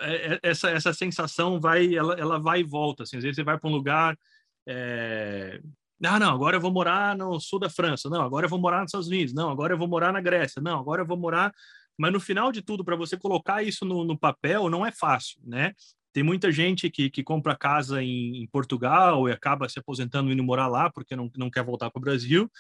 [0.01, 3.03] é, é, essa, essa sensação vai, ela, ela vai e volta.
[3.03, 4.19] Assim, às vezes você vai para um lugar,
[4.67, 5.61] é...
[6.05, 8.81] ah, não, agora eu vou morar no sul da França, não, agora eu vou morar
[8.81, 11.53] nos Estados Unidos, não, agora eu vou morar na Grécia, não, agora eu vou morar
[11.99, 15.41] mas no final de tudo, para você colocar isso no, no, papel, não é fácil,
[15.45, 15.73] né?
[16.13, 20.33] Tem muita gente que, que compra casa em, em Portugal e acaba se aposentando e
[20.35, 22.51] indo morar lá porque não, não quer voltar para o Brasil.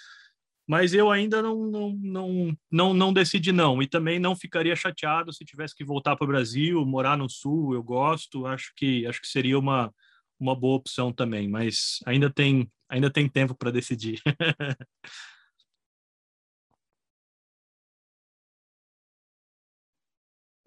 [0.68, 3.80] Mas eu ainda não, não, não, não, não decidi não.
[3.80, 7.72] E também não ficaria chateado se tivesse que voltar para o Brasil, morar no Sul,
[7.72, 8.46] eu gosto.
[8.46, 9.94] Acho que, acho que seria uma,
[10.38, 11.48] uma boa opção também.
[11.48, 14.20] Mas ainda tem, ainda tem tempo para decidir.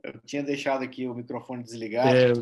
[0.04, 2.16] Eu tinha deixado aqui o microfone desligado.
[2.16, 2.34] É,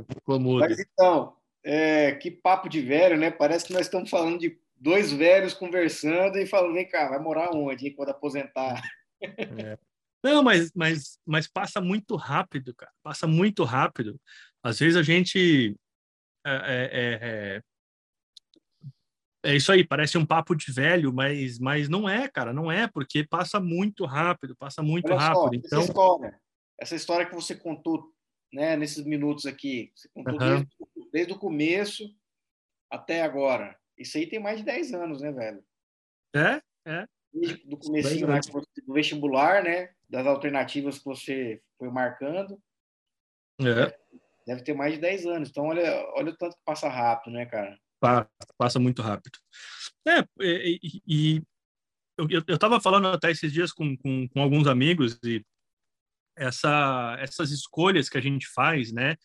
[0.59, 3.31] Mas então, é, que papo de velho, né?
[3.31, 7.49] Parece que nós estamos falando de dois velhos conversando e falando, vem cá, vai morar
[7.55, 8.81] onde, hein, quando aposentar?
[9.19, 9.75] É.
[10.23, 12.91] Não, mas, mas, mas passa muito rápido, cara.
[13.01, 14.21] Passa muito rápido.
[14.61, 15.75] Às vezes a gente.
[16.49, 17.61] É, é, é,
[19.51, 22.87] é, isso aí, parece um papo de velho, mas, mas não é, cara, não é,
[22.87, 25.67] porque passa muito rápido, passa muito Olha rápido.
[25.67, 26.31] Só, então,
[26.79, 28.13] essa história que você contou
[28.53, 30.39] né, nesses minutos aqui, você contou uhum.
[30.39, 30.67] desde,
[31.11, 32.09] desde, o começo
[32.89, 33.77] até agora.
[33.97, 35.63] Isso aí tem mais de 10 anos, né, velho?
[36.33, 37.07] É, é.
[37.33, 39.93] Desde do comecinho lá, do vestibular, né?
[40.09, 42.57] Das alternativas que você foi marcando.
[43.59, 43.97] É.
[44.47, 45.49] Deve ter mais de 10 anos.
[45.49, 45.83] Então, olha,
[46.15, 47.77] olha o tanto que passa rápido, né, cara?
[47.99, 49.37] Passa, passa muito rápido.
[50.07, 51.43] É, e, e,
[52.17, 55.45] eu, eu tava falando até esses dias com, com, com alguns amigos e
[56.37, 59.17] essa, essas escolhas que a gente faz, né,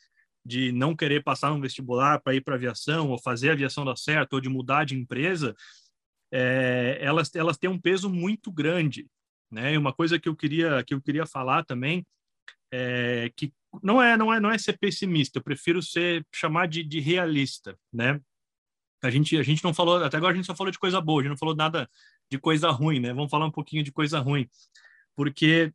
[0.44, 3.96] de não querer passar no vestibular para ir para aviação ou fazer a aviação dar
[3.96, 5.54] certo ou de mudar de empresa,
[6.32, 9.06] é, elas elas têm um peso muito grande,
[9.50, 9.74] né?
[9.74, 12.04] E uma coisa que eu queria que eu queria falar também
[12.72, 16.82] é que não é não é não é ser pessimista, eu prefiro ser chamar de,
[16.82, 18.20] de realista, né?
[19.02, 21.20] A gente a gente não falou até agora a gente só falou de coisa boa,
[21.20, 21.88] a gente não falou nada
[22.30, 23.12] de coisa ruim, né?
[23.12, 24.48] Vamos falar um pouquinho de coisa ruim,
[25.14, 25.72] porque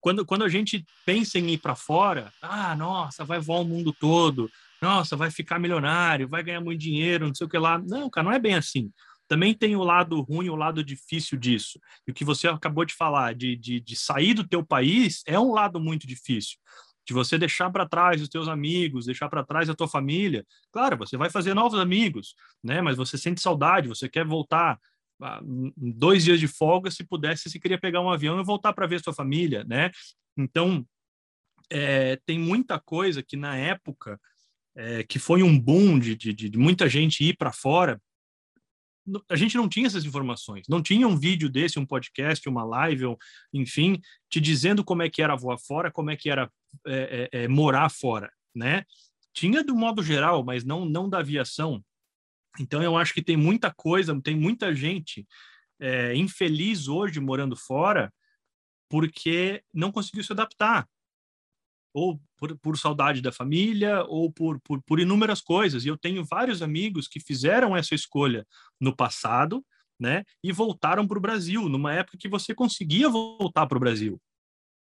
[0.00, 3.92] quando, quando a gente pensa em ir para fora, ah, nossa, vai voar o mundo
[3.92, 4.50] todo,
[4.80, 7.78] nossa, vai ficar milionário, vai ganhar muito dinheiro, não sei o que lá.
[7.78, 8.90] Não, cara, não é bem assim.
[9.30, 11.78] Também tem o lado ruim, o lado difícil disso.
[12.04, 15.38] E o que você acabou de falar, de, de, de sair do teu país, é
[15.38, 16.58] um lado muito difícil.
[17.06, 20.44] De você deixar para trás os teus amigos, deixar para trás a tua família.
[20.72, 22.80] Claro, você vai fazer novos amigos, né?
[22.80, 24.80] Mas você sente saudade, você quer voltar
[25.76, 29.00] dois dias de folga, se pudesse, se queria pegar um avião e voltar para ver
[29.00, 29.92] sua família, né?
[30.36, 30.84] Então,
[31.70, 34.20] é, tem muita coisa que na época,
[34.74, 38.02] é, que foi um boom de, de, de muita gente ir para fora,
[39.28, 43.06] a gente não tinha essas informações, não tinha um vídeo desse, um podcast, uma live,
[43.06, 43.18] ou,
[43.52, 46.50] enfim, te dizendo como é que era voar fora, como é que era
[46.86, 48.84] é, é, é morar fora, né?
[49.32, 51.84] Tinha do modo geral, mas não, não da aviação.
[52.58, 55.26] Então, eu acho que tem muita coisa, tem muita gente
[55.78, 58.12] é, infeliz hoje morando fora
[58.88, 60.86] porque não conseguiu se adaptar.
[61.92, 65.84] Ou por, por saudade da família, ou por, por, por inúmeras coisas.
[65.84, 68.46] E eu tenho vários amigos que fizeram essa escolha
[68.80, 69.64] no passado,
[69.98, 70.24] né?
[70.42, 74.20] E voltaram para o Brasil, numa época que você conseguia voltar para o Brasil,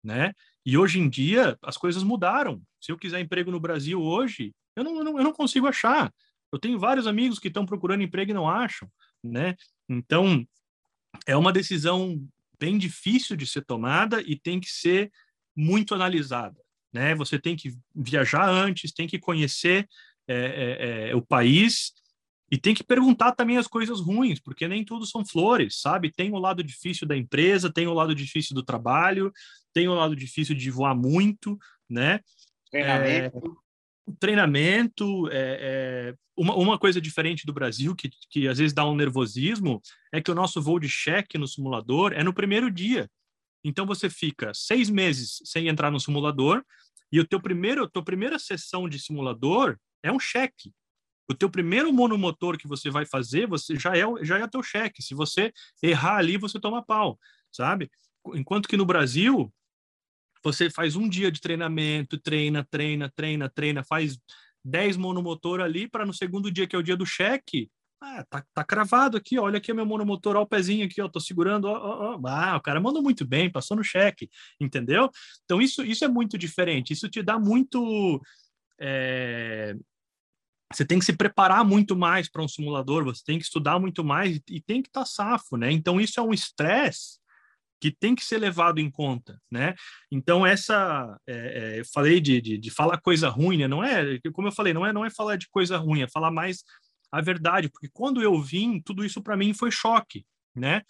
[0.04, 0.34] né?
[0.66, 2.62] E hoje em dia as coisas mudaram.
[2.82, 6.12] Se eu quiser emprego no Brasil hoje, eu não, eu não, eu não consigo achar.
[6.52, 8.90] Eu tenho vários amigos que estão procurando emprego e não acham,
[9.24, 9.56] né?
[9.90, 10.46] Então,
[11.28, 12.26] é uma decisão
[12.60, 15.12] bem difícil de ser tomada e tem que ser
[15.56, 16.60] muito analisada,
[16.94, 17.16] né?
[17.16, 19.88] Você tem que viajar antes, tem que conhecer
[20.28, 21.92] é, é, é, o país
[22.52, 26.12] e tem que perguntar também as coisas ruins, porque nem tudo são flores, sabe?
[26.12, 29.34] Tem o lado difícil da empresa, tem o lado difícil do trabalho,
[29.74, 31.58] tem o lado difícil de voar muito,
[31.90, 32.20] né?
[32.70, 33.60] Treinamento.
[34.08, 38.86] É, treinamento, é, é, uma, uma coisa diferente do Brasil, que, que às vezes dá
[38.86, 39.82] um nervosismo,
[40.12, 43.10] é que o nosso voo de cheque no simulador é no primeiro dia.
[43.64, 46.64] Então você fica seis meses sem entrar no simulador
[47.12, 50.74] e o teu primeiro, tua primeira sessão de simulador é um cheque.
[51.30, 55.02] O teu primeiro monomotor que você vai fazer, você já é já é teu cheque.
[55.02, 57.18] Se você errar ali, você toma pau,
[57.52, 57.90] sabe?
[58.34, 59.54] Enquanto que no Brasil
[60.44, 64.18] você faz um dia de treinamento, treina, treina, treina, treina, faz
[64.66, 67.70] 10 monomotor ali para no segundo dia, que é o dia do cheque,
[68.04, 71.20] ah, tá, tá cravado aqui, olha aqui meu monomotor, ó, o pezinho aqui, ó, tô
[71.20, 72.28] segurando, ó, ó.
[72.28, 74.30] Ah, o cara mandou muito bem, passou no cheque,
[74.60, 75.10] entendeu?
[75.46, 78.22] Então isso, isso é muito diferente, isso te dá muito...
[78.80, 79.76] É...
[80.74, 84.04] Você tem que se preparar muito mais para um simulador, você tem que estudar muito
[84.04, 85.72] mais e tem que estar tá safo, né?
[85.72, 87.20] Então isso é um estresse
[87.80, 89.76] que tem que ser levado em conta, né?
[90.12, 93.68] Então essa, é, é, eu falei de, de, de, falar coisa ruim, né?
[93.68, 96.32] Não é, como eu falei, não é, não é falar de coisa ruim, é falar
[96.32, 96.64] mais
[97.14, 100.82] a verdade, porque quando eu vim, tudo isso para mim foi choque, né?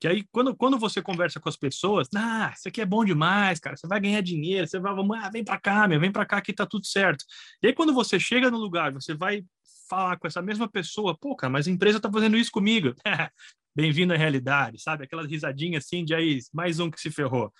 [0.00, 3.60] Que aí quando, quando você conversa com as pessoas, ah, isso aqui é bom demais,
[3.60, 6.26] cara, você vai ganhar dinheiro, você vai, vamos, ah, vem para cá, meu, vem para
[6.26, 7.24] cá que tá tudo certo.
[7.62, 9.44] E aí quando você chega no lugar, você vai
[9.88, 12.92] falar com essa mesma pessoa, pô, cara, mas a empresa tá fazendo isso comigo.
[13.72, 15.04] bem-vindo à realidade, sabe?
[15.04, 17.52] Aquela risadinha assim de aí, mais um que se ferrou.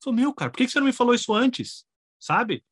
[0.00, 1.84] Falei, meu, cara, por que você não me falou isso antes?
[2.20, 2.64] Sabe?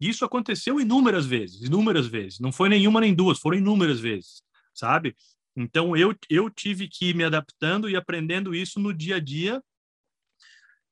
[0.00, 2.38] Isso aconteceu inúmeras vezes, inúmeras vezes.
[2.38, 4.42] Não foi nenhuma nem duas, foram inúmeras vezes,
[4.74, 5.16] sabe?
[5.56, 9.62] Então eu, eu tive que ir me adaptando e aprendendo isso no dia a dia.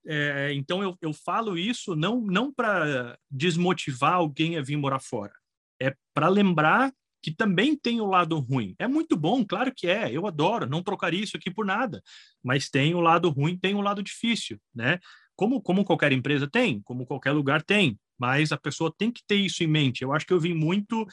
[0.04, 5.32] É, então eu, eu falo isso não, não para desmotivar alguém a vir morar fora,
[5.80, 8.76] é para lembrar que também tem o lado ruim.
[8.78, 12.00] É muito bom, claro que é, eu adoro, não trocaria isso aqui por nada,
[12.40, 15.00] mas tem o lado ruim, tem o lado difícil, né?
[15.34, 19.36] Como, como qualquer empresa tem, como qualquer lugar tem, mas a pessoa tem que ter
[19.36, 20.02] isso em mente.
[20.02, 21.06] Eu acho que eu vim muito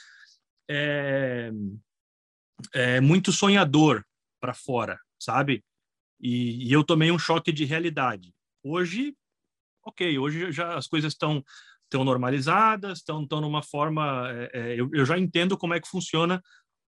[0.70, 1.52] é,
[2.74, 4.04] é muito sonhador
[4.40, 5.64] para fora, sabe?
[6.20, 8.34] E, e, eu tomei um choque de realidade.
[8.64, 9.16] Hoje,
[9.86, 11.44] ok, hoje já as coisas estão
[11.84, 14.28] estão normalizadas, estão, estão numa forma.
[14.32, 16.42] É, é, eu, eu já entendo como é que funciona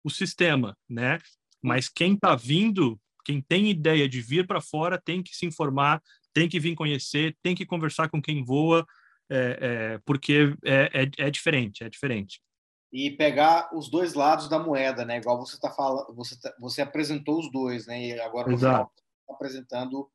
[0.05, 1.19] o sistema, né?
[1.61, 6.01] Mas quem está vindo, quem tem ideia de vir para fora, tem que se informar,
[6.33, 8.87] tem que vir conhecer, tem que conversar com quem voa,
[9.31, 9.59] é,
[9.95, 12.41] é, porque é, é, é, diferente, é diferente.
[12.93, 15.17] E pegar os dois lados da moeda, né?
[15.17, 18.01] Igual você está falando, você, tá, você apresentou os dois, né?
[18.01, 18.89] E agora você está
[19.29, 20.09] apresentando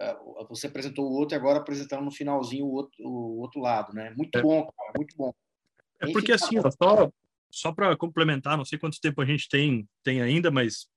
[0.00, 0.16] é,
[0.48, 4.12] você apresentou o outro e agora apresentando no finalzinho o outro, o outro lado, né?
[4.16, 4.42] Muito é.
[4.42, 5.32] bom, cara, muito bom.
[6.00, 7.10] É porque assim, ó, só,
[7.50, 10.88] só para complementar, não sei quanto tempo a gente tem, tem ainda, mas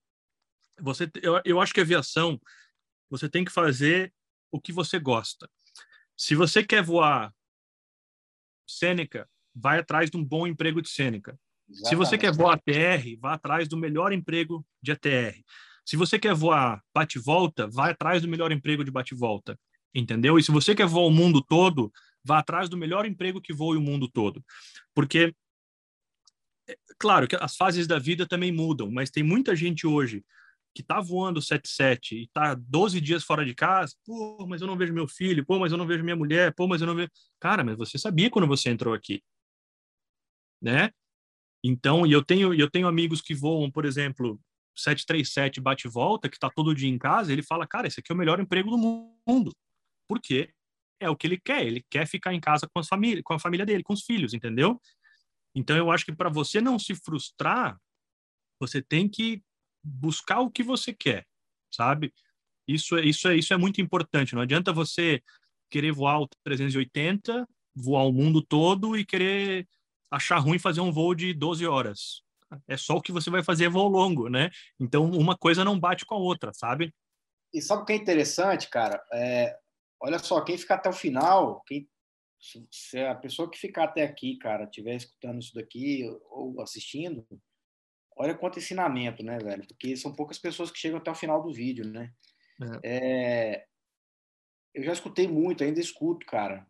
[0.80, 2.40] você, eu, eu acho que a aviação,
[3.10, 4.12] você tem que fazer
[4.52, 5.48] o que você gosta.
[6.18, 7.32] Se você quer voar
[8.68, 11.40] Sêneca, vai atrás de um bom emprego de Sêneca.
[11.72, 15.44] Se você quer voar ATR, vá atrás do melhor emprego de ATR.
[15.86, 19.60] Se você quer voar bate-volta, vai atrás do melhor emprego de bate-volta,
[19.94, 20.40] entendeu?
[20.40, 21.92] E se você quer voar o mundo todo,
[22.24, 24.44] vá atrás do melhor emprego que voe o mundo todo.
[24.94, 25.34] Porque,
[26.68, 30.26] é, claro que as fases da vida também mudam, mas tem muita gente hoje
[30.78, 34.78] que está voando 77 e está 12 dias fora de casa, pô, mas eu não
[34.78, 37.10] vejo meu filho, pô, mas eu não vejo minha mulher, pô, mas eu não vejo...
[37.40, 39.24] Cara, mas você sabia quando você entrou aqui,
[40.62, 40.92] né?
[41.64, 44.40] Então, e eu tenho, eu tenho amigos que voam, por exemplo,
[44.76, 48.16] 737 bate volta, que está todo dia em casa, ele fala, cara, esse aqui é
[48.16, 49.52] o melhor emprego do mundo.
[50.08, 50.54] Por quê?
[51.00, 53.40] É o que ele quer, ele quer ficar em casa com, as família, com a
[53.40, 54.80] família dele, com os filhos, entendeu?
[55.56, 57.80] Então eu acho que para você não se frustrar,
[58.60, 59.42] você tem que
[59.88, 61.26] buscar o que você quer,
[61.72, 62.14] sabe?
[62.68, 64.36] Isso é isso é isso é muito importante.
[64.36, 65.22] Não adianta você
[65.70, 69.68] querer voar o 380, voar o mundo todo e querer
[70.12, 72.28] achar ruim fazer um voo de 12 horas
[72.68, 74.50] é só o que você vai fazer voo longo, né?
[74.80, 76.94] Então, uma coisa não bate com a outra, sabe?
[77.54, 79.04] E sabe o que é interessante, cara?
[79.14, 79.58] É,
[80.00, 81.88] olha só, quem fica até o final, quem
[82.72, 87.26] se a pessoa que ficar até aqui, cara, estiver escutando isso daqui ou assistindo,
[88.18, 89.66] olha quanto ensinamento, né, velho?
[89.68, 92.14] Porque são poucas pessoas que chegam até o final do vídeo, né?
[92.84, 92.98] É.
[93.54, 93.68] É...
[94.74, 96.68] Eu já escutei muito, ainda escuto, cara.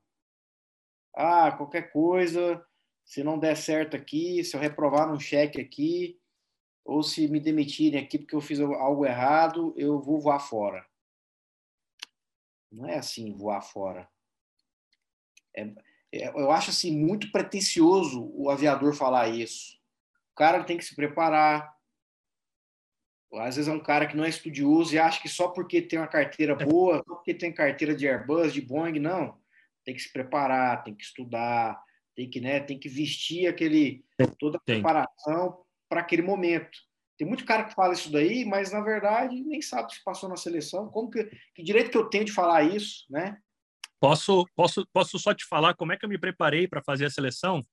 [1.16, 2.64] Ah, qualquer coisa,
[3.04, 6.20] se não der certo aqui, se eu reprovar num cheque aqui,
[6.86, 10.86] ou se me demitirem aqui porque eu fiz algo errado, eu vou voar fora.
[12.72, 14.08] Não é assim voar fora.
[15.56, 15.64] É,
[16.14, 19.77] é, eu acho assim muito pretensioso o aviador falar isso.
[20.38, 21.76] O cara tem que se preparar.
[23.34, 25.98] Às vezes é um cara que não é estudioso e acha que só porque tem
[25.98, 29.36] uma carteira boa, só porque tem carteira de Airbus, de Boeing, não.
[29.84, 31.82] Tem que se preparar, tem que estudar,
[32.16, 34.06] tem que, né, tem que vestir aquele
[34.38, 34.76] toda a tem.
[34.76, 35.58] preparação
[35.90, 36.78] para aquele momento.
[37.18, 40.38] Tem muito cara que fala isso daí, mas na verdade nem sabe se passou na
[40.38, 40.88] seleção.
[40.90, 41.24] Como que,
[41.56, 43.40] que direito que eu tenho de falar isso, né?
[44.00, 47.10] Posso, posso, posso só te falar como é que eu me preparei para fazer a
[47.10, 47.66] seleção?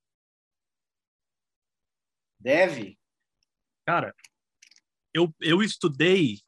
[2.45, 2.99] Deve.
[3.87, 4.15] Cara,
[5.15, 6.41] eu, eu estudei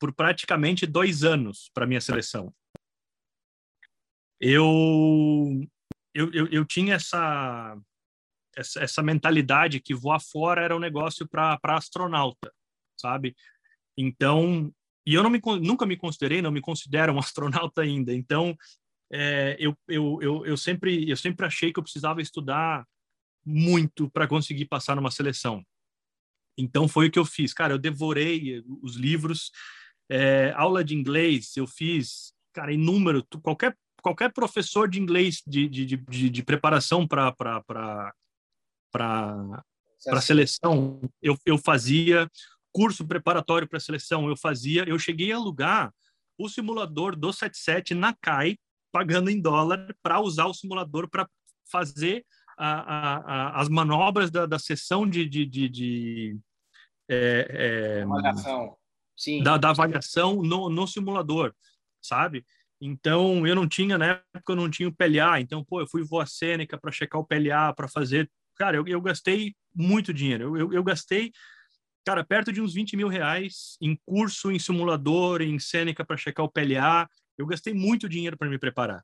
[0.00, 2.50] por praticamente dois anos para minha seleção.
[4.40, 4.64] Eu,
[6.14, 7.78] eu, eu, eu tinha essa,
[8.56, 12.50] essa, essa, mentalidade que voar fora era um negócio para astronauta,
[12.98, 13.36] sabe?
[13.98, 14.72] Então,
[15.06, 18.14] e eu não me, nunca me considerei, não me considero um astronauta ainda.
[18.14, 18.56] Então,
[19.12, 22.86] é, eu, eu, eu, eu, sempre, eu sempre achei que eu precisava estudar
[23.44, 25.64] muito para conseguir passar numa seleção.
[26.56, 27.74] Então foi o que eu fiz, cara.
[27.74, 29.50] Eu devorei os livros,
[30.08, 33.24] é, aula de inglês, eu fiz, cara, inúmero.
[33.42, 38.14] Qualquer qualquer professor de inglês de, de, de, de preparação para para
[38.92, 42.30] para seleção, eu, eu fazia
[42.70, 45.92] curso preparatório para seleção, eu fazia, eu cheguei a alugar
[46.38, 48.56] o simulador do 77 na CAI
[48.92, 51.28] pagando em dólar para usar o simulador para
[51.70, 52.24] fazer
[52.56, 56.38] a, a, as manobras da, da sessão de, de, de, de
[57.08, 57.48] é,
[57.98, 58.76] é, avaliação.
[59.16, 59.42] Sim.
[59.42, 61.54] Da, da avaliação no, no simulador,
[62.02, 62.44] sabe?
[62.80, 65.40] Então, eu não tinha, na época, eu não tinha o PLA.
[65.40, 68.30] Então, pô, eu fui voar Sêneca para checar o PLA, para fazer.
[68.56, 70.44] Cara, eu, eu gastei muito dinheiro.
[70.44, 71.32] Eu, eu, eu, gastei,
[72.04, 76.44] cara, perto de uns 20 mil reais em curso, em simulador, em Sêneca para checar
[76.44, 77.08] o PLA.
[77.38, 79.02] Eu gastei muito dinheiro para me preparar.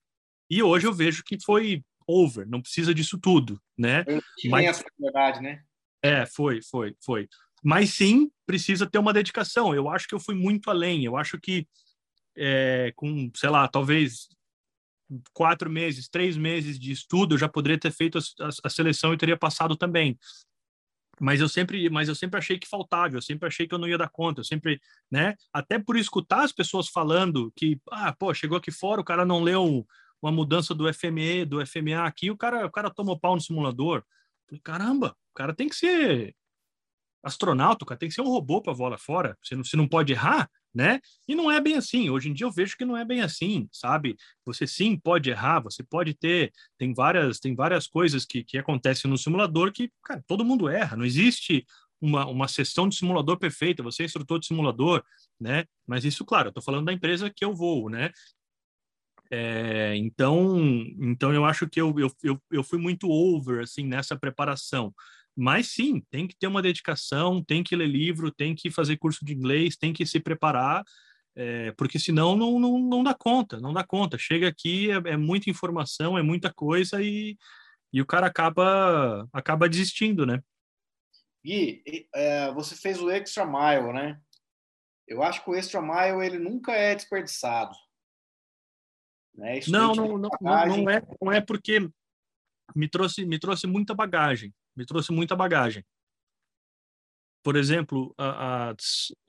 [0.51, 4.05] E hoje eu vejo que foi over, não precisa disso tudo, né?
[4.49, 5.63] Mas verdade, né?
[6.03, 7.29] É, foi, foi, foi.
[7.63, 9.75] Mas sim, precisa ter uma dedicação.
[9.75, 11.05] Eu acho que eu fui muito além.
[11.05, 11.67] Eu acho que
[12.37, 14.29] é, com, sei lá, talvez
[15.35, 19.13] quatro meses, três meses de estudo, eu já poderia ter feito a, a, a seleção
[19.13, 20.19] e teria passado também
[21.21, 23.87] mas eu sempre, mas eu sempre achei que faltava, eu sempre achei que eu não
[23.87, 24.81] ia dar conta, eu sempre,
[25.11, 25.37] né?
[25.53, 29.43] Até por escutar as pessoas falando que, ah, pô, chegou aqui fora, o cara não
[29.43, 29.87] leu
[30.23, 34.05] uma mudança do FME, do FMA aqui, o cara, o cara tomou pau no simulador.
[34.63, 36.35] Caramba, o cara tem que ser
[37.23, 39.37] astronauta, o cara tem que ser um robô para voar lá fora.
[39.43, 41.01] Você não, você não pode errar, né?
[41.29, 42.11] E não é bem assim.
[42.11, 44.17] Hoje em dia eu vejo que não é bem assim, sabe?
[44.45, 49.11] Você sim pode errar, você pode ter, tem várias, tem várias coisas que, que acontecem
[49.11, 50.97] no simulador que, cara, todo mundo erra.
[50.97, 51.65] Não existe
[52.01, 53.83] uma, uma sessão de simulador perfeita.
[53.83, 55.05] Você é instrutor de simulador,
[55.39, 55.65] né?
[55.87, 58.11] Mas isso, claro, eu tô falando da empresa que eu vou, né?
[59.33, 60.59] É, então,
[60.99, 64.93] então eu acho que eu, eu, eu, fui muito over assim nessa preparação.
[65.37, 69.25] Mas sim, tem que ter uma dedicação, tem que ler livro, tem que fazer curso
[69.25, 70.83] de inglês, tem que se preparar,
[71.37, 74.19] é, porque senão não, não, não dá conta, não dá conta.
[74.19, 77.39] Chega aqui, é, é muita informação, é muita coisa e,
[77.93, 80.43] e o cara acaba, acaba desistindo, né?
[81.45, 81.83] Gui,
[82.15, 84.21] é, você fez o Extra Mile, né?
[85.07, 87.75] Eu acho que o Extra Mile ele nunca é desperdiçado.
[89.35, 89.61] Né?
[89.69, 91.89] Não, não, não, não, é, não é porque
[92.75, 95.85] me trouxe, me trouxe muita bagagem me trouxe muita bagagem.
[97.43, 98.75] Por exemplo, a, a,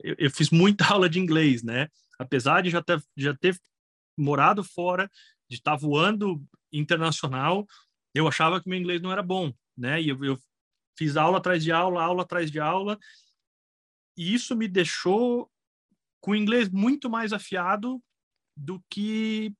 [0.00, 1.88] eu, eu, fiz muita aula de inglês, né?
[2.18, 3.58] Apesar de já ter, já ter
[4.16, 5.10] morado fora,
[5.48, 7.66] de estar voando internacional,
[8.14, 10.00] eu achava que meu inglês não era bom, né?
[10.00, 10.38] E eu, eu
[10.96, 12.98] fiz aula atrás de aula, aula atrás de aula,
[14.16, 15.50] e isso me deixou
[16.20, 18.00] com o inglês muito mais afiado
[18.54, 19.54] do que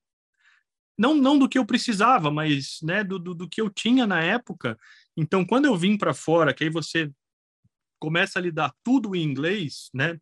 [1.02, 4.22] não não do que eu precisava, mas né, do, do, do que eu tinha na
[4.22, 4.78] época.
[5.16, 7.10] Então, quando eu vim para fora, que aí você
[8.00, 10.16] começa a lidar tudo em inglês, né,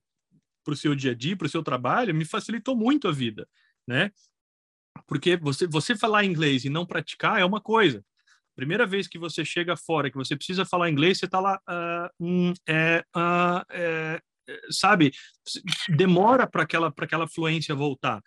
[0.64, 3.46] para o seu dia a dia, para o seu trabalho, me facilitou muito a vida,
[3.86, 4.10] né?
[5.06, 8.02] Porque você você falar inglês e não praticar é uma coisa.
[8.56, 12.24] Primeira vez que você chega fora, que você precisa falar inglês, você está lá, uh,
[12.24, 14.20] um, é, uh, é,
[14.70, 15.12] sabe?
[15.88, 18.20] Demora para aquela aquela fluência voltar.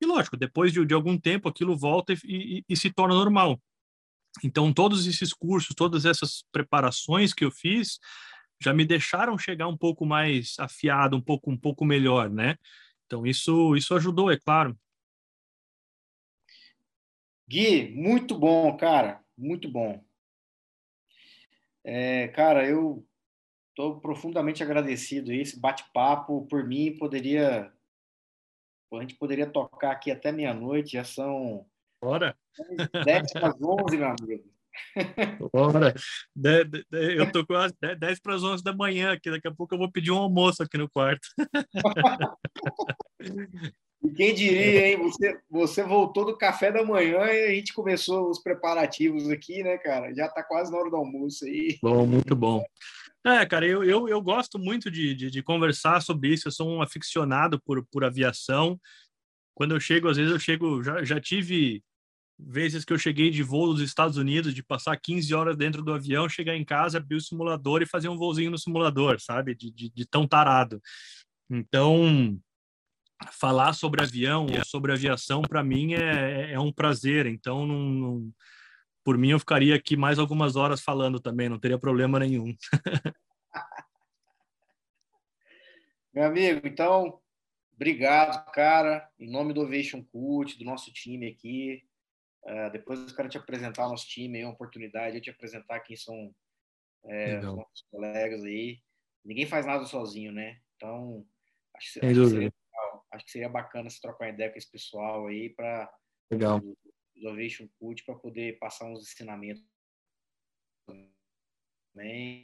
[0.00, 3.60] E lógico, depois de, de algum tempo aquilo volta e, e, e, se torna normal.
[4.44, 7.98] Então, todos esses cursos, todas essas preparações que eu fiz,
[8.60, 12.56] já me deixaram chegar um pouco mais afiado, um pouco, um pouco melhor, né?
[13.06, 14.76] Então, isso, isso ajudou, é claro.
[17.48, 20.04] Gui, muito bom, cara, muito bom.
[21.84, 23.06] É, cara, eu
[23.70, 25.32] estou profundamente agradecido.
[25.32, 27.72] Esse bate-papo, por mim, poderia.
[28.92, 31.66] A gente poderia tocar aqui até meia-noite, já são.
[32.00, 32.36] Bora!
[33.04, 34.44] 10 para as 11, meu amigo.
[35.52, 35.94] Bora!
[36.34, 39.54] De, de, de, eu tô quase 10 para as 11 da manhã aqui, daqui a
[39.54, 41.28] pouco eu vou pedir um almoço aqui no quarto.
[44.04, 44.98] E quem diria, hein?
[44.98, 49.78] Você, você voltou do café da manhã e a gente começou os preparativos aqui, né,
[49.78, 50.14] cara?
[50.14, 51.78] Já tá quase na hora do almoço aí.
[51.82, 52.64] Bom, muito bom.
[53.26, 56.46] É, cara, eu, eu, eu gosto muito de, de, de, conversar sobre isso.
[56.46, 58.80] Eu sou um aficionado por, por aviação.
[59.52, 61.82] Quando eu chego, às vezes eu chego, já, já tive
[62.38, 65.92] vezes que eu cheguei de voo dos Estados Unidos, de passar 15 horas dentro do
[65.92, 69.56] avião, chegar em casa, abrir o simulador e fazer um voozinho no simulador, sabe?
[69.56, 70.80] De, de, de tão tarado.
[71.50, 72.38] Então,
[73.32, 77.26] falar sobre avião ou sobre aviação, para mim, é, é um prazer.
[77.26, 78.32] Então, não, não,
[79.06, 82.52] por mim, eu ficaria aqui mais algumas horas falando também, não teria problema nenhum.
[86.12, 87.22] Meu amigo, então,
[87.72, 89.08] obrigado, cara.
[89.16, 91.84] Em nome do Ovation Cult, do nosso time aqui.
[92.42, 95.78] Uh, depois eu quero te apresentar o nosso time, é uma oportunidade de te apresentar
[95.78, 96.34] quem são
[97.04, 98.80] é, os nossos colegas aí.
[99.24, 100.58] Ninguém faz nada sozinho, né?
[100.74, 101.24] Então,
[101.76, 102.52] acho, acho que seria
[103.12, 105.88] acho que seria bacana se trocar ideia com esse pessoal aí para
[106.28, 106.60] Legal.
[107.16, 109.64] Do Innovation Cult para poder passar uns ensinamentos
[111.94, 112.42] também.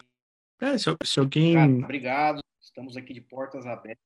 [0.61, 1.55] É, se, se alguém.
[1.55, 2.41] Cara, obrigado.
[2.61, 4.03] Estamos aqui de portas abertas.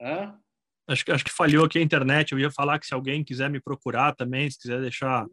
[0.00, 0.38] Hã?
[0.86, 2.32] Acho, acho que falhou aqui a internet.
[2.32, 5.26] Eu ia falar que se alguém quiser me procurar também, se quiser deixar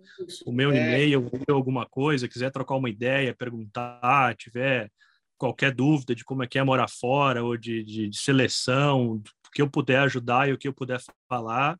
[0.46, 0.78] o meu é...
[0.78, 4.90] e-mail, alguma coisa, quiser trocar uma ideia, perguntar, tiver
[5.38, 9.24] qualquer dúvida de como é que é morar fora ou de, de, de seleção, o
[9.52, 11.78] que eu puder ajudar e o que eu puder falar,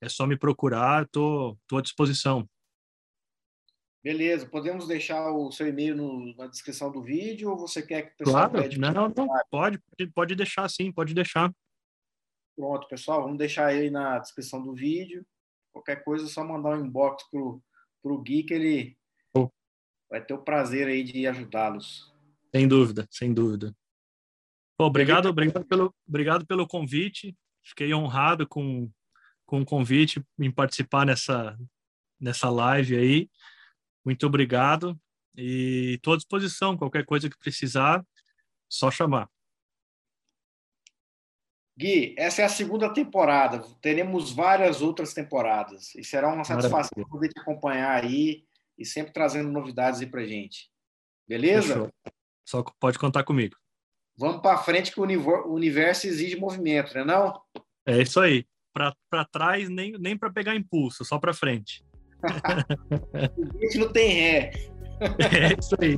[0.00, 2.48] é só me procurar, tô, tô à disposição.
[4.02, 8.14] Beleza, podemos deixar o seu e-mail no, na descrição do vídeo ou você quer que
[8.14, 8.78] o pessoal claro, pede?
[8.78, 9.14] Não, não,
[9.50, 9.78] pode,
[10.14, 11.52] pode deixar sim, pode deixar.
[12.56, 15.24] Pronto, pessoal, vamos deixar aí na descrição do vídeo.
[15.70, 17.62] Qualquer coisa é só mandar um inbox pro,
[18.02, 18.98] pro Gui que ele
[19.34, 19.50] oh.
[20.08, 22.10] vai ter o prazer aí de ajudá-los.
[22.54, 23.74] Sem dúvida, sem dúvida.
[24.78, 27.36] Pô, obrigado, obrigado pelo, obrigado pelo convite.
[27.62, 28.90] Fiquei honrado com,
[29.50, 31.58] com o convite em participar nessa,
[32.20, 33.30] nessa live aí.
[34.04, 34.96] Muito obrigado.
[35.36, 36.76] E estou à disposição.
[36.76, 38.06] Qualquer coisa que precisar,
[38.68, 39.28] só chamar.
[41.76, 43.60] Gui, essa é a segunda temporada.
[43.80, 45.96] Teremos várias outras temporadas.
[45.96, 47.08] E será uma satisfação Maravilha.
[47.08, 48.44] poder te acompanhar aí
[48.78, 50.70] e sempre trazendo novidades aí pra gente.
[51.26, 51.74] Beleza?
[51.74, 51.92] Fechou.
[52.44, 53.56] Só pode contar comigo.
[54.16, 57.40] Vamos para frente que o universo exige movimento, né não?
[57.86, 58.46] É isso aí.
[58.72, 61.84] Para trás, nem, nem para pegar impulso, só para frente.
[63.60, 64.50] gente não tem ré.
[65.00, 65.96] É isso aí.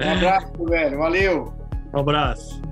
[0.00, 0.98] Um abraço, velho.
[0.98, 1.54] Valeu.
[1.94, 2.62] Um abraço.